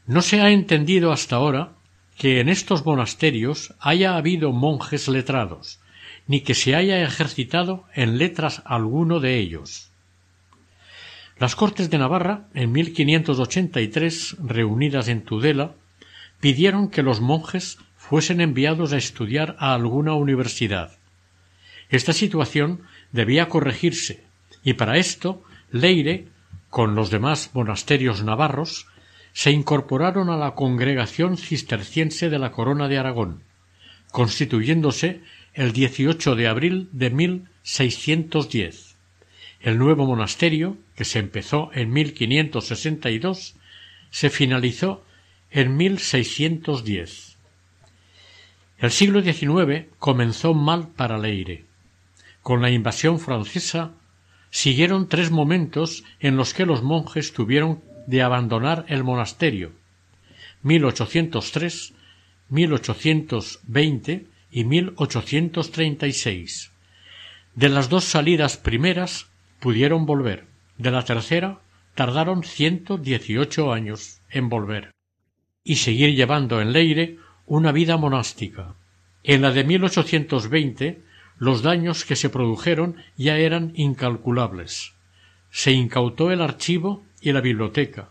No 0.06 0.22
se 0.22 0.40
ha 0.40 0.50
entendido 0.50 1.10
hasta 1.10 1.34
ahora 1.34 1.72
que 2.16 2.38
en 2.38 2.48
estos 2.48 2.86
monasterios 2.86 3.74
haya 3.80 4.16
habido 4.16 4.52
monjes 4.52 5.08
letrados, 5.08 5.80
ni 6.28 6.42
que 6.42 6.54
se 6.54 6.76
haya 6.76 7.02
ejercitado 7.02 7.86
en 7.92 8.18
letras 8.18 8.62
alguno 8.66 9.18
de 9.18 9.40
ellos. 9.40 9.87
Las 11.38 11.54
Cortes 11.54 11.88
de 11.88 11.98
Navarra, 11.98 12.48
en 12.52 12.72
1583, 12.72 14.38
reunidas 14.40 15.06
en 15.06 15.22
Tudela, 15.22 15.74
pidieron 16.40 16.90
que 16.90 17.04
los 17.04 17.20
monjes 17.20 17.78
fuesen 17.96 18.40
enviados 18.40 18.92
a 18.92 18.96
estudiar 18.96 19.54
a 19.60 19.72
alguna 19.72 20.14
universidad. 20.14 20.98
Esta 21.90 22.12
situación 22.12 22.82
debía 23.12 23.48
corregirse, 23.48 24.24
y 24.64 24.74
para 24.74 24.98
esto 24.98 25.44
Leire, 25.70 26.26
con 26.70 26.96
los 26.96 27.10
demás 27.10 27.50
monasterios 27.54 28.24
navarros, 28.24 28.88
se 29.32 29.52
incorporaron 29.52 30.30
a 30.30 30.36
la 30.36 30.56
congregación 30.56 31.36
cisterciense 31.36 32.30
de 32.30 32.40
la 32.40 32.50
Corona 32.50 32.88
de 32.88 32.98
Aragón, 32.98 33.44
constituyéndose 34.10 35.20
el 35.54 35.72
18 35.72 36.34
de 36.34 36.48
abril 36.48 36.88
de 36.90 37.10
1610. 37.10 38.96
El 39.60 39.78
nuevo 39.78 40.04
monasterio 40.04 40.76
que 40.98 41.04
se 41.04 41.20
empezó 41.20 41.70
en 41.74 41.92
1562, 41.92 43.54
se 44.10 44.30
finalizó 44.30 45.04
en 45.52 45.76
1610. 45.76 47.36
El 48.78 48.90
siglo 48.90 49.22
XIX 49.22 49.84
comenzó 50.00 50.54
mal 50.54 50.88
para 50.88 51.16
Leire. 51.16 51.64
Con 52.42 52.62
la 52.62 52.72
invasión 52.72 53.20
francesa 53.20 53.92
siguieron 54.50 55.08
tres 55.08 55.30
momentos 55.30 56.02
en 56.18 56.36
los 56.36 56.52
que 56.52 56.66
los 56.66 56.82
monjes 56.82 57.32
tuvieron 57.32 57.80
de 58.08 58.22
abandonar 58.22 58.84
el 58.88 59.04
monasterio 59.04 59.70
1803, 60.64 61.92
1820 62.48 64.26
y 64.50 64.64
1836. 64.64 66.72
De 67.54 67.68
las 67.68 67.88
dos 67.88 68.02
salidas 68.02 68.56
primeras 68.56 69.28
pudieron 69.60 70.04
volver, 70.04 70.48
de 70.78 70.90
la 70.90 71.04
tercera 71.04 71.58
tardaron 71.94 72.44
ciento 72.44 72.96
dieciocho 72.96 73.72
años 73.72 74.20
en 74.30 74.48
volver 74.48 74.94
y 75.64 75.76
seguir 75.76 76.14
llevando 76.14 76.60
en 76.60 76.72
Leire 76.72 77.18
una 77.44 77.72
vida 77.72 77.96
monástica. 77.96 78.74
En 79.22 79.42
la 79.42 79.50
de 79.50 79.64
1820 79.64 81.02
los 81.38 81.62
daños 81.62 82.04
que 82.04 82.16
se 82.16 82.30
produjeron 82.30 82.96
ya 83.16 83.36
eran 83.36 83.72
incalculables. 83.74 84.94
Se 85.50 85.72
incautó 85.72 86.30
el 86.30 86.40
archivo 86.40 87.04
y 87.20 87.32
la 87.32 87.40
biblioteca. 87.40 88.10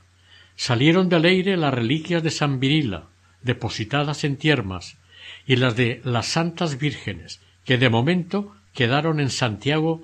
Salieron 0.55 1.09
de 1.09 1.19
Leire 1.19 1.57
las 1.57 1.73
reliquias 1.73 2.23
de 2.23 2.31
San 2.31 2.59
Virila, 2.59 3.07
depositadas 3.41 4.23
en 4.23 4.37
tiermas, 4.37 4.97
y 5.45 5.57
las 5.57 5.75
de 5.75 6.01
las 6.03 6.27
Santas 6.27 6.77
Vírgenes, 6.77 7.41
que 7.63 7.77
de 7.77 7.89
momento 7.89 8.55
quedaron 8.73 9.19
en 9.19 9.29
Santiago 9.29 10.03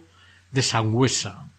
de 0.51 0.61
Sangüesa. 0.61 1.49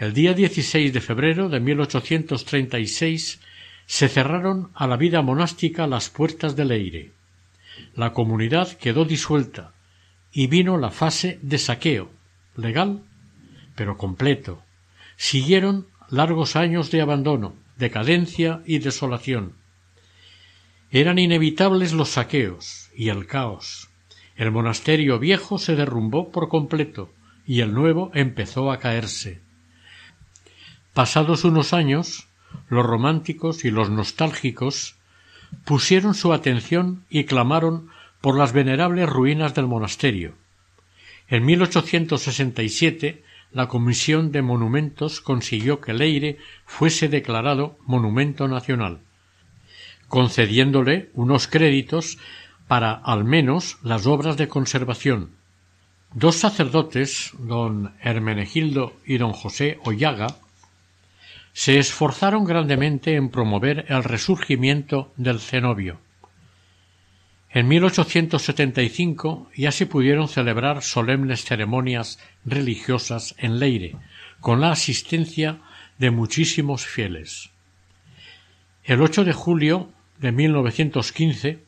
El 0.00 0.14
día 0.14 0.32
16 0.32 0.94
de 0.94 1.00
febrero 1.02 1.50
de 1.50 1.60
1836 1.60 3.38
se 3.84 4.08
cerraron 4.08 4.70
a 4.74 4.86
la 4.86 4.96
vida 4.96 5.20
monástica 5.20 5.86
las 5.86 6.08
puertas 6.08 6.56
de 6.56 6.64
Leire. 6.64 7.12
La 7.94 8.14
comunidad 8.14 8.72
quedó 8.78 9.04
disuelta 9.04 9.74
y 10.32 10.46
vino 10.46 10.78
la 10.78 10.90
fase 10.90 11.38
de 11.42 11.58
saqueo, 11.58 12.10
legal, 12.56 13.02
pero 13.76 13.98
completo. 13.98 14.62
Siguieron 15.18 15.86
largos 16.08 16.56
años 16.56 16.90
de 16.90 17.02
abandono, 17.02 17.54
decadencia 17.76 18.62
y 18.64 18.78
desolación. 18.78 19.52
Eran 20.90 21.18
inevitables 21.18 21.92
los 21.92 22.08
saqueos 22.08 22.88
y 22.96 23.10
el 23.10 23.26
caos. 23.26 23.90
El 24.34 24.50
monasterio 24.50 25.18
viejo 25.18 25.58
se 25.58 25.76
derrumbó 25.76 26.32
por 26.32 26.48
completo 26.48 27.12
y 27.46 27.60
el 27.60 27.74
nuevo 27.74 28.10
empezó 28.14 28.72
a 28.72 28.78
caerse. 28.78 29.42
Pasados 30.94 31.44
unos 31.44 31.72
años, 31.72 32.26
los 32.68 32.84
románticos 32.84 33.64
y 33.64 33.70
los 33.70 33.90
nostálgicos 33.90 34.96
pusieron 35.64 36.14
su 36.14 36.32
atención 36.32 37.04
y 37.08 37.24
clamaron 37.24 37.88
por 38.20 38.36
las 38.36 38.52
venerables 38.52 39.08
ruinas 39.08 39.54
del 39.54 39.66
monasterio. 39.66 40.34
En 41.28 41.44
1867 41.44 43.22
la 43.52 43.66
Comisión 43.66 44.30
de 44.30 44.42
Monumentos 44.42 45.20
consiguió 45.20 45.80
que 45.80 45.92
Leire 45.92 46.38
fuese 46.66 47.08
declarado 47.08 47.76
Monumento 47.84 48.46
Nacional, 48.46 49.00
concediéndole 50.08 51.10
unos 51.14 51.48
créditos 51.48 52.18
para 52.68 52.92
al 52.92 53.24
menos 53.24 53.78
las 53.82 54.06
obras 54.06 54.36
de 54.36 54.48
conservación. 54.48 55.30
Dos 56.14 56.36
sacerdotes, 56.36 57.32
don 57.38 57.92
Hermenegildo 58.00 58.92
y 59.04 59.18
don 59.18 59.32
José 59.32 59.78
Ollaga, 59.84 60.36
se 61.52 61.78
esforzaron 61.78 62.44
grandemente 62.44 63.16
en 63.16 63.28
promover 63.28 63.86
el 63.88 64.04
resurgimiento 64.04 65.12
del 65.16 65.40
cenobio. 65.40 66.00
En 67.52 67.66
1875 67.66 69.50
ya 69.56 69.72
se 69.72 69.86
pudieron 69.86 70.28
celebrar 70.28 70.82
solemnes 70.82 71.44
ceremonias 71.44 72.20
religiosas 72.44 73.34
en 73.38 73.58
Leire, 73.58 73.96
con 74.40 74.60
la 74.60 74.70
asistencia 74.70 75.58
de 75.98 76.10
muchísimos 76.10 76.86
fieles. 76.86 77.50
El 78.84 79.02
8 79.02 79.24
de 79.24 79.32
julio 79.32 79.90
de 80.18 80.32
1915, 80.32 81.58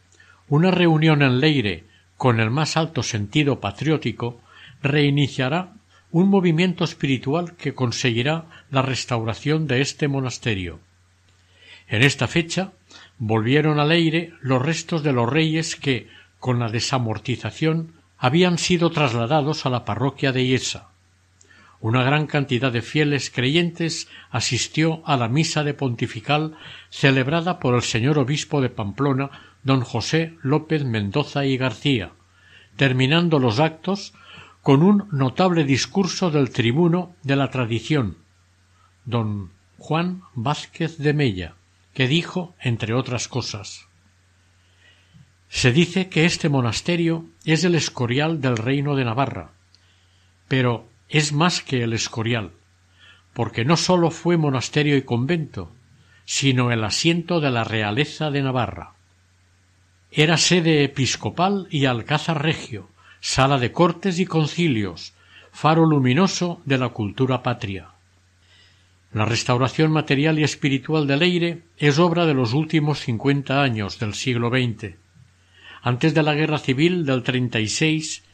una 0.48 0.70
reunión 0.70 1.22
en 1.22 1.40
Leire 1.40 1.84
con 2.16 2.38
el 2.38 2.50
más 2.50 2.76
alto 2.76 3.02
sentido 3.02 3.58
patriótico 3.58 4.40
reiniciará 4.82 5.72
un 6.12 6.28
movimiento 6.28 6.84
espiritual 6.84 7.56
que 7.56 7.74
conseguirá 7.74 8.44
la 8.70 8.82
restauración 8.82 9.66
de 9.66 9.80
este 9.80 10.08
monasterio. 10.08 10.78
En 11.88 12.02
esta 12.02 12.28
fecha 12.28 12.72
volvieron 13.18 13.80
al 13.80 13.90
aire 13.90 14.34
los 14.42 14.60
restos 14.60 15.02
de 15.02 15.14
los 15.14 15.28
reyes 15.28 15.74
que, 15.74 16.08
con 16.38 16.58
la 16.58 16.68
desamortización, 16.70 17.94
habían 18.18 18.58
sido 18.58 18.90
trasladados 18.90 19.64
a 19.64 19.70
la 19.70 19.84
parroquia 19.86 20.32
de 20.32 20.44
Iesa. 20.44 20.88
Una 21.80 22.04
gran 22.04 22.26
cantidad 22.26 22.70
de 22.70 22.82
fieles 22.82 23.30
creyentes 23.30 24.06
asistió 24.30 25.02
a 25.06 25.16
la 25.16 25.28
misa 25.28 25.64
de 25.64 25.74
pontifical 25.74 26.56
celebrada 26.90 27.58
por 27.58 27.74
el 27.74 27.82
señor 27.82 28.18
obispo 28.18 28.60
de 28.60 28.68
Pamplona, 28.68 29.30
don 29.64 29.80
José 29.80 30.36
López 30.42 30.84
Mendoza 30.84 31.46
y 31.46 31.56
García, 31.56 32.12
terminando 32.76 33.38
los 33.38 33.58
actos 33.58 34.12
con 34.62 34.84
un 34.84 35.08
notable 35.10 35.64
discurso 35.64 36.30
del 36.30 36.50
tribuno 36.50 37.14
de 37.24 37.34
la 37.34 37.50
tradición, 37.50 38.16
don 39.04 39.50
Juan 39.78 40.22
Vázquez 40.34 40.98
de 40.98 41.12
Mella, 41.12 41.54
que 41.94 42.06
dijo, 42.06 42.54
entre 42.60 42.94
otras 42.94 43.26
cosas, 43.26 43.88
Se 45.48 45.70
dice 45.72 46.08
que 46.08 46.24
este 46.24 46.48
monasterio 46.48 47.26
es 47.44 47.64
el 47.64 47.74
escorial 47.74 48.40
del 48.40 48.56
reino 48.56 48.96
de 48.96 49.04
Navarra, 49.04 49.50
pero 50.48 50.88
es 51.10 51.32
más 51.32 51.60
que 51.60 51.82
el 51.82 51.92
escorial, 51.92 52.52
porque 53.34 53.64
no 53.64 53.76
sólo 53.76 54.10
fue 54.10 54.38
monasterio 54.38 54.96
y 54.96 55.02
convento, 55.02 55.70
sino 56.24 56.70
el 56.70 56.84
asiento 56.84 57.40
de 57.40 57.50
la 57.50 57.64
realeza 57.64 58.30
de 58.30 58.42
Navarra. 58.42 58.94
Era 60.10 60.38
sede 60.38 60.84
episcopal 60.84 61.66
y 61.70 61.84
alcázar 61.84 62.42
regio, 62.42 62.88
sala 63.24 63.60
de 63.60 63.70
cortes 63.70 64.18
y 64.18 64.26
concilios, 64.26 65.14
faro 65.52 65.86
luminoso 65.86 66.60
de 66.64 66.76
la 66.76 66.88
cultura 66.88 67.44
patria. 67.44 67.90
La 69.12 69.24
restauración 69.24 69.92
material 69.92 70.40
y 70.40 70.42
espiritual 70.42 71.06
de 71.06 71.16
Leire 71.16 71.62
es 71.78 72.00
obra 72.00 72.26
de 72.26 72.34
los 72.34 72.52
últimos 72.52 72.98
cincuenta 72.98 73.62
años 73.62 74.00
del 74.00 74.14
siglo 74.14 74.50
XX. 74.50 74.96
Antes 75.82 76.14
de 76.14 76.22
la 76.24 76.34
guerra 76.34 76.58
civil 76.58 77.06
del 77.06 77.22
treinta 77.22 77.60
y 77.60 77.68
seis 77.68 78.24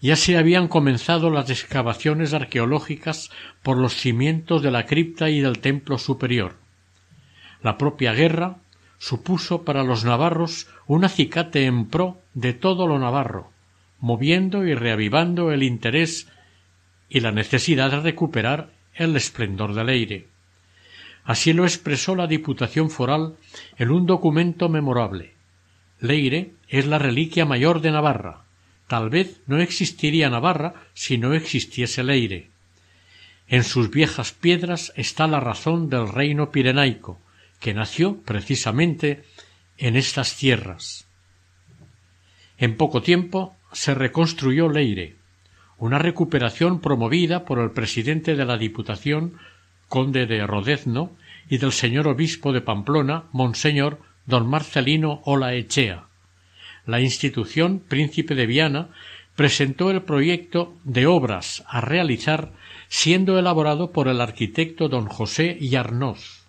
ya 0.00 0.16
se 0.16 0.38
habían 0.38 0.66
comenzado 0.66 1.28
las 1.28 1.50
excavaciones 1.50 2.32
arqueológicas 2.32 3.30
por 3.62 3.76
los 3.76 3.94
cimientos 3.94 4.62
de 4.62 4.70
la 4.70 4.86
cripta 4.86 5.28
y 5.28 5.40
del 5.40 5.58
templo 5.58 5.98
superior. 5.98 6.56
La 7.62 7.76
propia 7.76 8.14
guerra 8.14 8.56
supuso 8.96 9.62
para 9.62 9.84
los 9.84 10.06
navarros 10.06 10.68
un 10.86 11.04
acicate 11.04 11.66
en 11.66 11.84
pro 11.90 12.16
de 12.32 12.54
todo 12.54 12.86
lo 12.86 12.98
navarro, 12.98 13.51
moviendo 14.02 14.66
y 14.66 14.74
reavivando 14.74 15.52
el 15.52 15.62
interés 15.62 16.26
y 17.08 17.20
la 17.20 17.30
necesidad 17.30 17.92
de 17.92 18.00
recuperar 18.00 18.70
el 18.94 19.16
esplendor 19.16 19.74
del 19.74 19.88
aire. 19.88 20.26
Así 21.24 21.52
lo 21.52 21.62
expresó 21.62 22.16
la 22.16 22.26
Diputación 22.26 22.90
Foral 22.90 23.36
en 23.78 23.90
un 23.92 24.04
documento 24.04 24.68
memorable. 24.68 25.34
Leire 26.00 26.50
es 26.68 26.84
la 26.86 26.98
reliquia 26.98 27.46
mayor 27.46 27.80
de 27.80 27.92
Navarra. 27.92 28.42
Tal 28.88 29.08
vez 29.08 29.40
no 29.46 29.60
existiría 29.60 30.28
Navarra 30.28 30.74
si 30.94 31.16
no 31.16 31.32
existiese 31.32 32.02
Leire. 32.02 32.50
En 33.46 33.62
sus 33.62 33.88
viejas 33.88 34.32
piedras 34.32 34.92
está 34.96 35.28
la 35.28 35.38
razón 35.38 35.88
del 35.88 36.08
reino 36.08 36.50
pirenaico, 36.50 37.20
que 37.60 37.72
nació 37.72 38.20
precisamente 38.22 39.22
en 39.78 39.94
estas 39.94 40.36
tierras. 40.36 41.06
En 42.58 42.76
poco 42.76 43.00
tiempo 43.00 43.56
se 43.72 43.94
reconstruyó 43.94 44.68
Leire, 44.68 45.16
una 45.78 45.98
recuperación 45.98 46.80
promovida 46.80 47.44
por 47.44 47.58
el 47.58 47.70
presidente 47.70 48.36
de 48.36 48.44
la 48.44 48.56
Diputación, 48.56 49.34
conde 49.88 50.26
de 50.26 50.46
Rodezno, 50.46 51.12
y 51.48 51.58
del 51.58 51.72
señor 51.72 52.08
obispo 52.08 52.52
de 52.52 52.60
Pamplona, 52.60 53.24
monseñor 53.32 53.98
don 54.26 54.48
Marcelino 54.48 55.20
Olaechea. 55.24 56.04
La 56.86 57.00
institución 57.00 57.80
Príncipe 57.80 58.34
de 58.34 58.46
Viana 58.46 58.88
presentó 59.36 59.90
el 59.90 60.02
proyecto 60.02 60.74
de 60.84 61.06
obras 61.06 61.64
a 61.68 61.80
realizar 61.80 62.52
siendo 62.88 63.38
elaborado 63.38 63.92
por 63.92 64.08
el 64.08 64.20
arquitecto 64.20 64.88
don 64.88 65.06
José 65.06 65.58
Yarnós. 65.60 66.42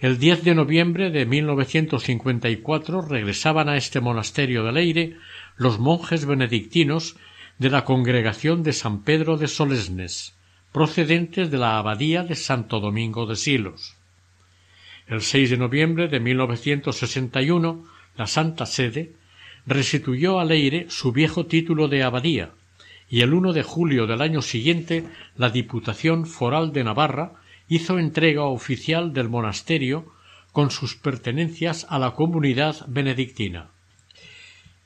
El 0.00 0.18
10 0.18 0.44
de 0.44 0.54
noviembre 0.54 1.10
de 1.10 1.26
1954 1.26 3.02
regresaban 3.02 3.68
a 3.68 3.76
este 3.76 4.00
monasterio 4.00 4.64
de 4.64 4.72
Leire 4.72 5.16
los 5.58 5.80
monjes 5.80 6.24
benedictinos 6.24 7.16
de 7.58 7.68
la 7.68 7.84
congregación 7.84 8.62
de 8.62 8.72
San 8.72 9.02
Pedro 9.02 9.36
de 9.36 9.48
Solesnes, 9.48 10.34
procedentes 10.72 11.50
de 11.50 11.58
la 11.58 11.78
abadía 11.78 12.22
de 12.22 12.36
Santo 12.36 12.78
Domingo 12.78 13.26
de 13.26 13.34
Silos. 13.34 13.96
El 15.08 15.20
6 15.20 15.50
de 15.50 15.56
noviembre 15.56 16.06
de 16.06 16.20
1961, 16.20 17.84
la 18.16 18.26
Santa 18.28 18.66
Sede 18.66 19.14
restituyó 19.66 20.38
a 20.38 20.44
Leire 20.44 20.86
su 20.90 21.10
viejo 21.10 21.46
título 21.46 21.88
de 21.88 22.04
abadía, 22.04 22.52
y 23.10 23.22
el 23.22 23.34
1 23.34 23.52
de 23.52 23.64
julio 23.64 24.06
del 24.06 24.22
año 24.22 24.42
siguiente 24.42 25.04
la 25.36 25.50
Diputación 25.50 26.26
Foral 26.26 26.72
de 26.72 26.84
Navarra 26.84 27.32
hizo 27.68 27.98
entrega 27.98 28.44
oficial 28.44 29.12
del 29.12 29.28
monasterio 29.28 30.12
con 30.52 30.70
sus 30.70 30.94
pertenencias 30.94 31.84
a 31.88 31.98
la 31.98 32.12
comunidad 32.12 32.86
benedictina. 32.86 33.70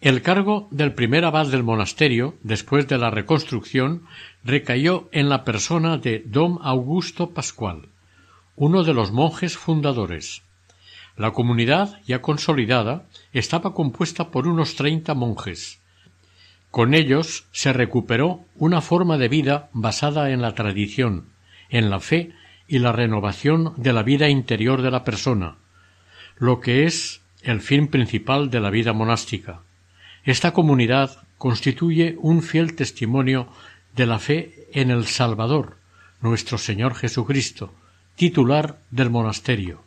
El 0.03 0.21
cargo 0.21 0.67
del 0.73 0.95
primer 0.95 1.25
abad 1.25 1.47
del 1.47 1.63
monasterio, 1.63 2.35
después 2.43 2.89
de 2.89 2.99
la 2.99 3.11
reconstrucción, 3.11 4.03
recayó 4.43 5.09
en 5.13 5.29
la 5.29 5.45
persona 5.45 5.97
de 5.97 6.25
don 6.27 6.59
Augusto 6.61 7.31
Pascual, 7.31 7.87
uno 8.57 8.83
de 8.83 8.95
los 8.95 9.13
monjes 9.13 9.57
fundadores. 9.57 10.43
La 11.17 11.31
comunidad, 11.31 12.01
ya 12.05 12.21
consolidada, 12.21 13.07
estaba 13.33 13.75
compuesta 13.75 14.33
por 14.33 14.49
unos 14.49 14.75
treinta 14.75 15.15
monjes. 15.15 15.79
Con 16.73 16.95
ellos 16.95 17.45
se 17.53 17.73
recuperó 17.73 18.41
una 18.57 18.81
forma 18.81 19.19
de 19.19 19.29
vida 19.29 19.71
basada 19.73 20.31
en 20.31 20.43
la 20.43 20.57
tradición, 20.57 21.27
en 21.69 21.91
la 21.91 22.01
fe 22.01 22.33
y 22.67 22.81
la 22.81 22.91
renovación 22.91 23.75
de 23.77 23.93
la 23.93 24.03
vida 24.03 24.29
interior 24.29 24.83
de 24.83 24.91
la 24.91 25.05
persona, 25.05 25.59
lo 26.39 26.59
que 26.59 26.87
es 26.87 27.21
el 27.43 27.61
fin 27.61 27.87
principal 27.87 28.51
de 28.51 28.59
la 28.59 28.71
vida 28.71 28.93
monástica. 28.93 29.63
Esta 30.25 30.53
comunidad 30.53 31.25
constituye 31.39 32.17
un 32.21 32.43
fiel 32.43 32.75
testimonio 32.75 33.49
de 33.97 34.07
la 34.07 34.19
fe 34.19 34.69
en 34.73 34.91
el 34.91 35.07
Salvador, 35.07 35.77
nuestro 36.21 36.59
Señor 36.59 36.95
Jesucristo, 36.95 37.75
titular 38.15 38.79
del 38.91 39.11
monasterio. 39.11 39.83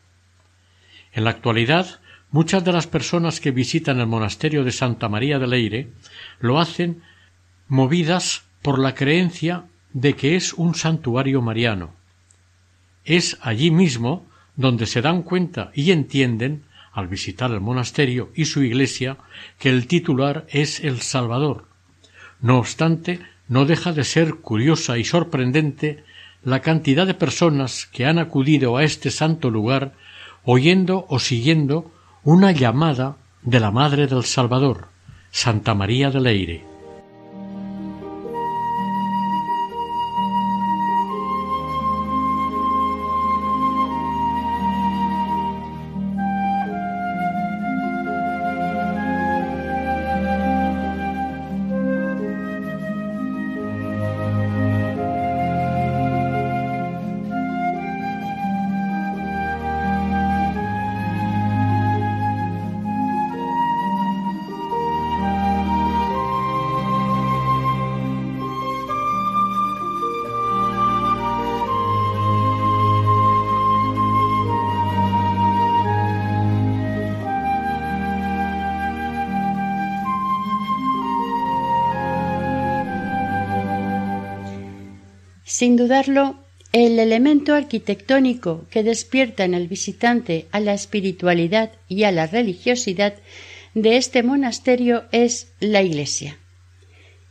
En 1.14 1.24
la 1.24 1.30
actualidad, 1.30 2.02
muchas 2.32 2.66
de 2.66 2.74
las 2.74 2.88
personas 2.88 3.40
que 3.40 3.52
visitan 3.52 4.00
el 4.00 4.08
monasterio 4.08 4.66
de 4.66 4.74
Santa 4.74 5.08
María 5.08 5.40
de 5.40 5.48
Leire 5.48 5.88
lo 6.42 6.60
hacen 6.60 7.02
movidas 7.70 8.44
por 8.62 8.80
la 8.80 8.94
creencia 8.94 9.66
de 9.94 10.16
que 10.16 10.36
es 10.36 10.54
un 10.54 10.76
santuario 10.76 11.42
mariano. 11.42 11.94
Es 13.06 13.38
allí 13.42 13.72
mismo 13.72 14.26
donde 14.58 14.86
se 14.86 15.02
dan 15.02 15.24
cuenta 15.24 15.72
y 15.74 15.92
entienden 15.92 16.64
al 16.96 17.08
visitar 17.08 17.52
el 17.52 17.60
monasterio 17.60 18.32
y 18.34 18.46
su 18.46 18.64
iglesia 18.64 19.18
que 19.60 19.70
el 19.70 19.86
titular 19.86 20.48
es 20.50 20.80
el 20.80 21.02
Salvador. 21.02 21.68
No 22.42 22.58
obstante, 22.58 23.20
no 23.48 23.66
deja 23.66 23.92
de 23.92 24.06
ser 24.06 24.36
curiosa 24.36 24.98
y 24.98 25.04
sorprendente 25.04 26.04
la 26.44 26.62
cantidad 26.62 27.06
de 27.06 27.14
personas 27.14 27.86
que 27.86 28.06
han 28.06 28.18
acudido 28.18 28.78
a 28.78 28.84
este 28.84 29.12
santo 29.12 29.52
lugar 29.52 29.94
oyendo 30.46 31.06
o 31.10 31.20
siguiendo 31.20 31.92
una 32.24 32.52
llamada 32.52 33.18
de 33.44 33.60
la 33.60 33.72
Madre 33.72 34.08
del 34.08 34.24
Salvador, 34.24 34.88
Santa 35.32 35.76
María 35.76 36.12
de 36.12 36.22
Leire. 36.22 36.75
Sin 85.58 85.78
dudarlo, 85.78 86.36
el 86.74 87.00
elemento 87.00 87.56
arquitectónico 87.56 88.68
que 88.70 88.84
despierta 88.84 89.46
en 89.46 89.54
el 89.54 89.70
visitante 89.70 90.48
a 90.52 90.60
la 90.60 90.74
espiritualidad 90.74 91.72
y 91.88 92.04
a 92.04 92.12
la 92.12 92.28
religiosidad 92.28 93.14
de 93.74 93.96
este 93.96 94.22
monasterio 94.22 95.06
es 95.14 95.54
la 95.62 95.82
iglesia. 95.82 96.38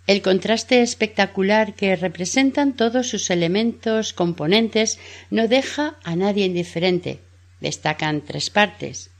El 0.07 0.23
contraste 0.23 0.81
espectacular 0.81 1.75
que 1.75 1.97
representan 1.97 2.73
todos 2.73 3.11
sus 3.11 3.29
elementos 3.29 4.15
componentes 4.15 4.99
no 5.29 5.47
deja 5.47 5.99
a 6.03 6.17
nadie 6.17 6.47
indiferente. 6.47 7.21
Destacan 7.61 8.23
tres 8.23 8.49
partes. 8.49 9.11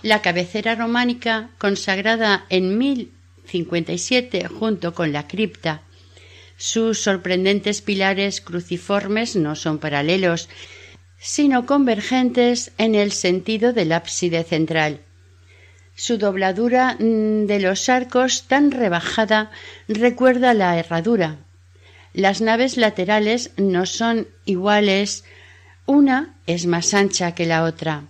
La 0.00 0.22
cabecera 0.22 0.76
románica, 0.76 1.50
consagrada 1.58 2.46
en 2.50 2.78
1057 2.78 4.46
junto 4.46 4.94
con 4.94 5.12
la 5.12 5.26
cripta 5.26 5.82
sus 6.62 7.00
sorprendentes 7.00 7.82
pilares 7.82 8.40
cruciformes 8.40 9.34
no 9.34 9.56
son 9.56 9.80
paralelos, 9.80 10.48
sino 11.18 11.66
convergentes 11.66 12.70
en 12.78 12.94
el 12.94 13.10
sentido 13.10 13.72
del 13.72 13.90
ábside 13.90 14.44
central. 14.44 15.00
Su 15.96 16.18
dobladura 16.18 16.94
mm, 17.00 17.46
de 17.46 17.58
los 17.58 17.88
arcos 17.88 18.44
tan 18.46 18.70
rebajada 18.70 19.50
recuerda 19.88 20.54
la 20.54 20.78
herradura. 20.78 21.38
Las 22.14 22.40
naves 22.40 22.76
laterales 22.76 23.50
no 23.56 23.84
son 23.84 24.28
iguales, 24.44 25.24
una 25.84 26.36
es 26.46 26.66
más 26.66 26.94
ancha 26.94 27.34
que 27.34 27.44
la 27.44 27.64
otra. 27.64 28.04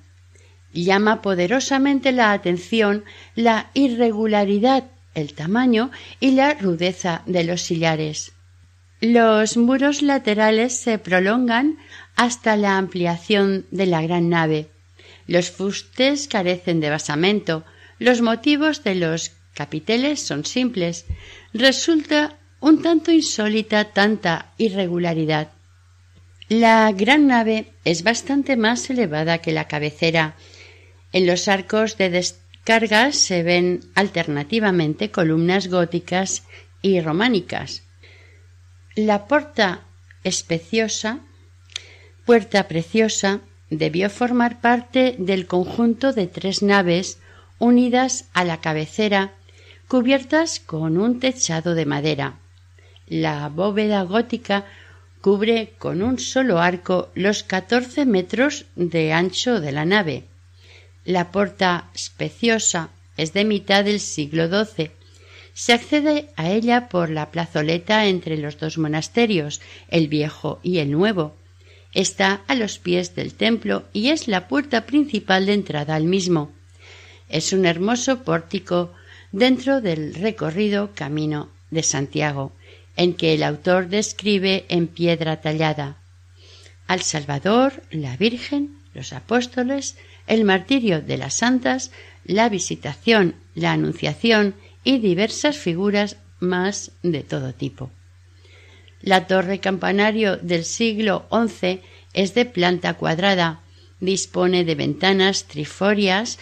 Llama 0.75 1.23
poderosamente 1.23 2.13
la 2.13 2.33
atención 2.33 3.05
la 3.35 3.71
irregularidad, 3.73 4.85
el 5.15 5.33
tamaño 5.33 5.91
y 6.21 6.33
la 6.33 6.53
rudeza 6.53 7.23
de 7.25 7.45
los 7.45 7.63
sillares. 7.63 8.33
Los 9.03 9.57
muros 9.57 10.01
laterales 10.01 10.77
se 10.77 10.97
prolongan 10.97 11.77
hasta 12.15 12.57
la 12.57 12.79
ampliación 12.79 13.67
de 13.73 13.87
la 13.87 14.01
gran 14.01 14.29
nave. 14.29 14.69
Los 15.27 15.51
fustes 15.51 16.29
carecen 16.29 16.79
de 16.79 16.89
basamento. 16.89 17.65
Los 17.99 18.21
motivos 18.21 18.85
de 18.85 18.95
los 18.95 19.33
capiteles 19.55 20.21
son 20.21 20.45
simples. 20.45 21.07
Resulta 21.53 22.39
un 22.61 22.81
tanto 22.81 23.11
insólita 23.11 23.87
tanta 23.87 24.53
irregularidad. 24.57 25.51
La 26.49 26.93
gran 26.93 27.27
nave 27.27 27.73
es 27.85 28.05
bastante 28.05 28.57
más 28.57 28.89
elevada 28.89 29.39
que 29.39 29.51
la 29.51 29.67
cabecera. 29.67 30.37
En 31.13 31.27
los 31.27 31.49
arcos 31.49 31.99
de 31.99 32.09
descarga 32.09 33.11
se 33.11 33.43
ven 33.43 33.81
alternativamente 33.97 35.11
columnas 35.11 35.67
góticas 35.67 36.45
y 36.83 37.01
románicas. 37.01 37.83
La 38.95 39.27
puerta 39.27 39.81
especiosa, 40.23 41.21
puerta 42.27 42.69
preciosa, 42.69 43.41
debió 43.71 44.11
formar 44.11 44.61
parte 44.61 45.17
del 45.19 45.47
conjunto 45.47 46.13
de 46.13 46.27
tres 46.27 46.63
naves 46.63 47.19
unidas 47.59 48.27
a 48.35 48.45
la 48.45 48.61
cabecera, 48.61 49.33
cubiertas 49.89 50.61
con 50.61 50.99
un 50.99 51.21
techado 51.21 51.75
de 51.75 51.87
madera. 51.87 52.35
La 53.07 53.49
bóveda 53.49 54.03
gótica 54.03 54.67
cubre 55.23 55.73
con 55.79 56.03
un 56.03 56.19
solo 56.19 56.61
arco 56.61 57.09
los 57.15 57.45
catorce 57.45 58.05
metros 58.05 58.67
de 58.77 59.15
ancho 59.15 59.63
de 59.63 59.73
la 59.73 59.87
nave. 59.87 60.25
La 61.07 61.31
puerta 61.31 61.89
especiosa 61.95 62.91
es 63.17 63.33
de 63.33 63.47
mitad 63.47 63.85
del 63.85 64.01
siglo 64.01 64.49
XII 64.49 64.91
se 65.55 65.73
accede 65.73 66.29
a 66.37 66.51
ella 66.51 66.89
por 66.89 67.11
la 67.11 67.31
plazoleta 67.31 68.07
entre 68.07 68.37
los 68.37 68.59
dos 68.59 68.79
monasterios, 68.79 69.61
el 69.89 70.09
viejo 70.09 70.61
y 70.63 70.79
el 70.79 70.91
nuevo. 70.91 71.35
Está 71.93 72.43
a 72.49 72.55
los 72.55 72.79
pies 72.79 73.15
del 73.15 73.35
templo 73.35 73.85
y 73.93 74.09
es 74.09 74.29
la 74.29 74.49
puerta 74.49 74.87
principal 74.87 75.47
de 75.47 75.55
entrada 75.55 75.95
al 75.95 76.05
mismo. 76.05 76.51
Es 77.29 77.53
un 77.53 77.67
hermoso 77.67 78.25
pórtico 78.25 78.93
dentro 79.31 79.81
del 79.81 80.15
recorrido 80.15 80.91
Camino 80.95 81.51
de 81.71 81.83
Santiago, 81.83 82.53
en 82.97 83.15
que 83.15 83.35
el 83.35 83.43
autor 83.43 83.89
describe 83.89 84.65
en 84.69 84.87
piedra 84.87 85.41
tallada 85.41 85.97
al 86.87 87.01
Salvador, 87.01 87.83
la 87.91 88.17
Virgen, 88.19 88.77
los 88.93 89.15
apóstoles, 89.15 89.97
el 90.27 90.45
martirio 90.45 91.01
de 91.01 91.17
las 91.17 91.35
santas, 91.35 91.91
la 92.25 92.49
visitación, 92.49 93.35
la 93.55 93.73
anunciación 93.73 94.55
y 94.85 94.99
diversas 94.99 95.57
figuras 95.57 96.17
más 96.41 96.93
de 97.03 97.23
todo 97.23 97.53
tipo. 97.53 97.91
La 99.01 99.27
torre 99.27 99.59
campanario 99.59 100.37
del 100.37 100.65
siglo 100.65 101.27
XI 101.31 101.81
es 102.13 102.35
de 102.35 102.45
planta 102.45 102.95
cuadrada, 102.95 103.61
dispone 104.01 104.65
de 104.65 104.75
ventanas 104.75 105.45
triforias 105.45 106.39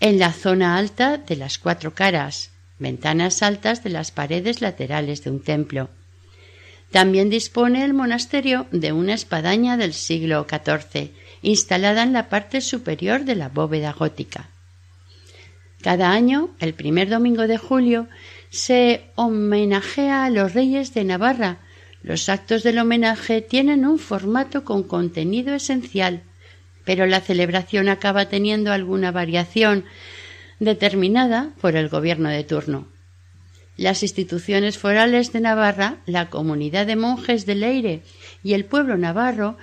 en 0.00 0.18
la 0.18 0.32
zona 0.32 0.76
alta 0.76 1.18
de 1.18 1.36
las 1.36 1.58
cuatro 1.58 1.94
caras, 1.94 2.50
ventanas 2.78 3.42
altas 3.42 3.84
de 3.84 3.90
las 3.90 4.10
paredes 4.10 4.60
laterales 4.60 5.22
de 5.24 5.30
un 5.30 5.40
templo. 5.40 5.90
También 6.90 7.30
dispone 7.30 7.84
el 7.84 7.94
monasterio 7.94 8.66
de 8.70 8.92
una 8.92 9.14
espadaña 9.14 9.76
del 9.76 9.94
siglo 9.94 10.46
XIV, 10.48 11.12
instalada 11.40 12.02
en 12.02 12.12
la 12.12 12.28
parte 12.28 12.60
superior 12.60 13.24
de 13.24 13.36
la 13.36 13.48
bóveda 13.48 13.92
gótica. 13.92 14.48
Cada 15.82 16.12
año, 16.12 16.50
el 16.60 16.74
primer 16.74 17.08
domingo 17.08 17.48
de 17.48 17.58
julio, 17.58 18.08
se 18.50 19.02
homenajea 19.16 20.24
a 20.24 20.30
los 20.30 20.54
reyes 20.54 20.94
de 20.94 21.04
Navarra. 21.04 21.58
Los 22.02 22.28
actos 22.28 22.62
del 22.62 22.78
homenaje 22.78 23.40
tienen 23.40 23.84
un 23.84 23.98
formato 23.98 24.64
con 24.64 24.84
contenido 24.84 25.54
esencial, 25.54 26.22
pero 26.84 27.06
la 27.06 27.20
celebración 27.20 27.88
acaba 27.88 28.26
teniendo 28.26 28.72
alguna 28.72 29.10
variación 29.10 29.84
determinada 30.60 31.50
por 31.60 31.74
el 31.74 31.88
gobierno 31.88 32.28
de 32.28 32.44
turno. 32.44 32.86
Las 33.76 34.04
instituciones 34.04 34.78
forales 34.78 35.32
de 35.32 35.40
Navarra, 35.40 35.96
la 36.06 36.30
comunidad 36.30 36.86
de 36.86 36.94
monjes 36.94 37.46
de 37.46 37.56
Leire 37.56 38.02
y 38.44 38.52
el 38.52 38.66
pueblo 38.66 38.96
navarro 38.96 39.56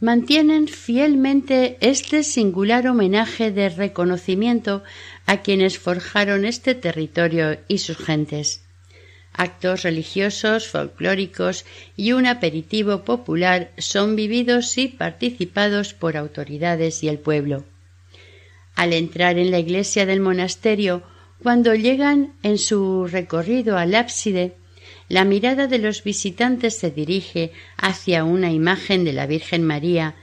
mantienen 0.00 0.66
fielmente 0.68 1.76
este 1.80 2.24
singular 2.24 2.86
homenaje 2.88 3.52
de 3.52 3.68
reconocimiento 3.68 4.82
a 5.26 5.38
quienes 5.38 5.78
forjaron 5.78 6.44
este 6.44 6.74
territorio 6.74 7.58
y 7.68 7.78
sus 7.78 7.96
gentes. 7.96 8.62
Actos 9.32 9.82
religiosos, 9.82 10.68
folclóricos 10.68 11.64
y 11.96 12.12
un 12.12 12.26
aperitivo 12.26 13.04
popular 13.04 13.72
son 13.78 14.14
vividos 14.14 14.78
y 14.78 14.88
participados 14.88 15.92
por 15.92 16.16
autoridades 16.16 17.02
y 17.02 17.08
el 17.08 17.18
pueblo. 17.18 17.64
Al 18.76 18.92
entrar 18.92 19.38
en 19.38 19.50
la 19.50 19.58
iglesia 19.58 20.06
del 20.06 20.20
monasterio 20.20 21.02
cuando 21.42 21.74
llegan 21.74 22.34
en 22.42 22.58
su 22.58 23.06
recorrido 23.06 23.76
al 23.76 23.94
ábside, 23.94 24.54
la 25.08 25.24
mirada 25.24 25.66
de 25.66 25.78
los 25.78 26.02
visitantes 26.02 26.78
se 26.78 26.90
dirige 26.90 27.52
hacia 27.76 28.24
una 28.24 28.50
imagen 28.50 29.04
de 29.04 29.12
la 29.12 29.26
Virgen 29.26 29.62
María 29.62 30.14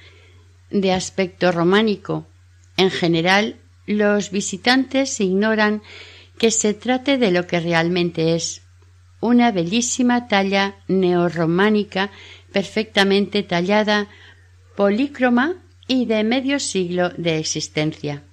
de 0.69 0.93
aspecto 0.93 1.51
románico. 1.51 2.27
En 2.77 2.89
general, 2.89 3.57
los 3.91 4.31
visitantes 4.31 5.19
ignoran 5.19 5.81
que 6.37 6.51
se 6.51 6.73
trate 6.73 7.17
de 7.17 7.31
lo 7.31 7.47
que 7.47 7.59
realmente 7.59 8.35
es 8.35 8.61
una 9.19 9.51
bellísima 9.51 10.27
talla 10.27 10.75
neorrománica 10.87 12.11
perfectamente 12.51 13.43
tallada, 13.43 14.09
polícroma 14.75 15.55
y 15.87 16.05
de 16.05 16.23
medio 16.23 16.59
siglo 16.59 17.09
de 17.09 17.37
existencia. 17.37 18.23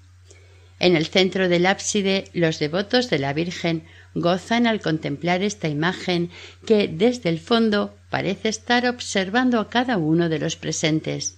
En 0.80 0.96
el 0.96 1.06
centro 1.06 1.48
del 1.48 1.66
ábside 1.66 2.24
los 2.32 2.58
devotos 2.58 3.10
de 3.10 3.18
la 3.18 3.32
Virgen 3.32 3.84
gozan 4.14 4.66
al 4.66 4.80
contemplar 4.80 5.42
esta 5.42 5.68
imagen 5.68 6.30
que 6.66 6.88
desde 6.88 7.28
el 7.28 7.40
fondo 7.40 7.96
parece 8.10 8.48
estar 8.48 8.86
observando 8.86 9.60
a 9.60 9.68
cada 9.68 9.98
uno 9.98 10.28
de 10.28 10.38
los 10.38 10.56
presentes. 10.56 11.37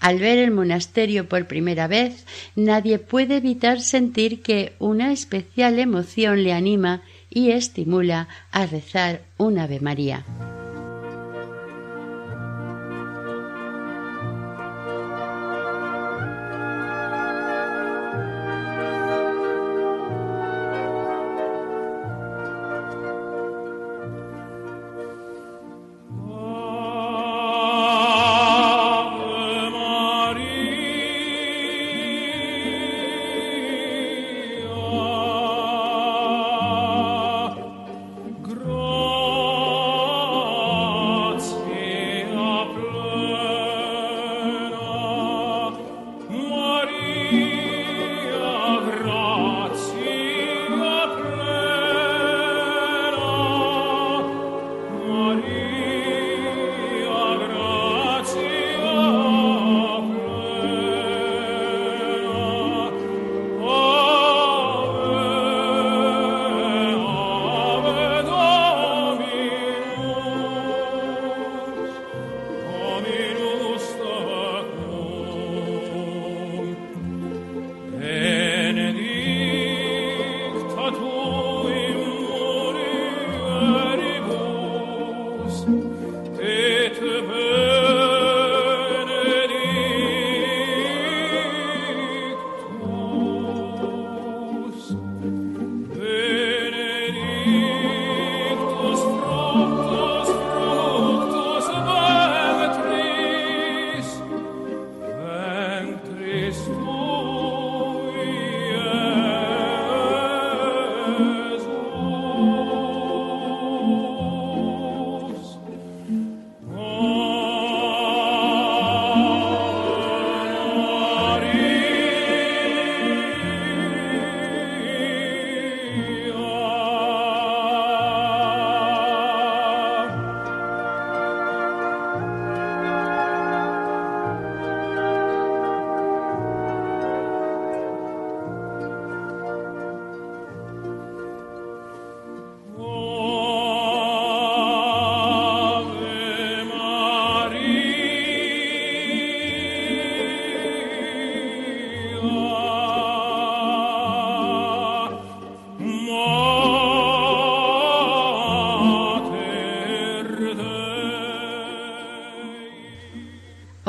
Al 0.00 0.18
ver 0.18 0.38
el 0.38 0.50
monasterio 0.50 1.28
por 1.28 1.46
primera 1.46 1.86
vez, 1.86 2.26
nadie 2.54 2.98
puede 2.98 3.36
evitar 3.36 3.80
sentir 3.80 4.42
que 4.42 4.74
una 4.78 5.12
especial 5.12 5.78
emoción 5.78 6.42
le 6.42 6.52
anima 6.52 7.02
y 7.30 7.50
estimula 7.50 8.28
a 8.52 8.66
rezar 8.66 9.22
un 9.36 9.58
Ave 9.58 9.80
María. 9.80 10.24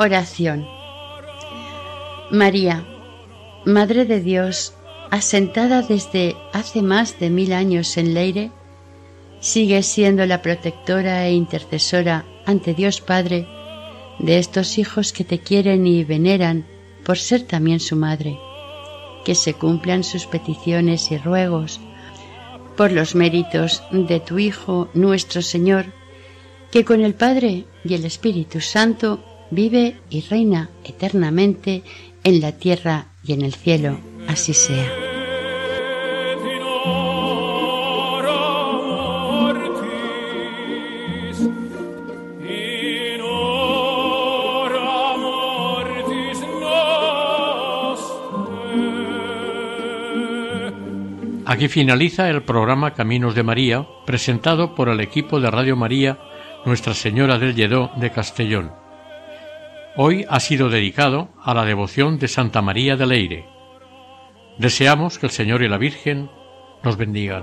Oración. 0.00 0.64
María, 2.30 2.86
Madre 3.64 4.04
de 4.04 4.20
Dios, 4.20 4.72
asentada 5.10 5.82
desde 5.82 6.36
hace 6.52 6.82
más 6.82 7.18
de 7.18 7.30
mil 7.30 7.52
años 7.52 7.96
en 7.96 8.14
Leire, 8.14 8.52
sigue 9.40 9.82
siendo 9.82 10.24
la 10.24 10.40
protectora 10.40 11.26
e 11.26 11.32
intercesora 11.32 12.24
ante 12.46 12.74
Dios 12.74 13.00
Padre 13.00 13.48
de 14.20 14.38
estos 14.38 14.78
hijos 14.78 15.12
que 15.12 15.24
te 15.24 15.40
quieren 15.40 15.84
y 15.84 16.04
veneran 16.04 16.64
por 17.04 17.18
ser 17.18 17.42
también 17.42 17.80
su 17.80 17.96
madre. 17.96 18.38
Que 19.24 19.34
se 19.34 19.54
cumplan 19.54 20.04
sus 20.04 20.26
peticiones 20.26 21.10
y 21.10 21.18
ruegos 21.18 21.80
por 22.76 22.92
los 22.92 23.16
méritos 23.16 23.82
de 23.90 24.20
tu 24.20 24.38
Hijo 24.38 24.90
nuestro 24.94 25.42
Señor, 25.42 25.86
que 26.70 26.84
con 26.84 27.00
el 27.00 27.14
Padre 27.14 27.64
y 27.84 27.94
el 27.94 28.04
Espíritu 28.04 28.60
Santo 28.60 29.24
vive 29.50 29.96
y 30.10 30.20
reina 30.22 30.70
eternamente 30.84 31.82
en 32.24 32.40
la 32.40 32.52
tierra 32.52 33.06
y 33.24 33.32
en 33.32 33.42
el 33.42 33.54
cielo. 33.54 33.98
Así 34.26 34.54
sea. 34.54 35.08
Aquí 51.48 51.68
finaliza 51.68 52.28
el 52.28 52.42
programa 52.42 52.92
Caminos 52.92 53.34
de 53.34 53.42
María, 53.42 53.86
presentado 54.04 54.74
por 54.74 54.90
el 54.90 55.00
equipo 55.00 55.40
de 55.40 55.50
Radio 55.50 55.76
María 55.76 56.18
Nuestra 56.66 56.92
Señora 56.92 57.38
del 57.38 57.54
Lledó 57.54 57.90
de 57.96 58.12
Castellón. 58.12 58.70
Hoy 60.00 60.24
ha 60.28 60.38
sido 60.38 60.70
dedicado 60.70 61.28
a 61.42 61.54
la 61.54 61.64
devoción 61.64 62.20
de 62.20 62.28
Santa 62.28 62.62
María 62.62 62.94
de 62.94 63.04
Leire. 63.04 63.48
Deseamos 64.56 65.18
que 65.18 65.26
el 65.26 65.32
Señor 65.32 65.64
y 65.64 65.68
la 65.68 65.76
Virgen 65.76 66.30
nos 66.84 66.96
bendigan. 66.96 67.42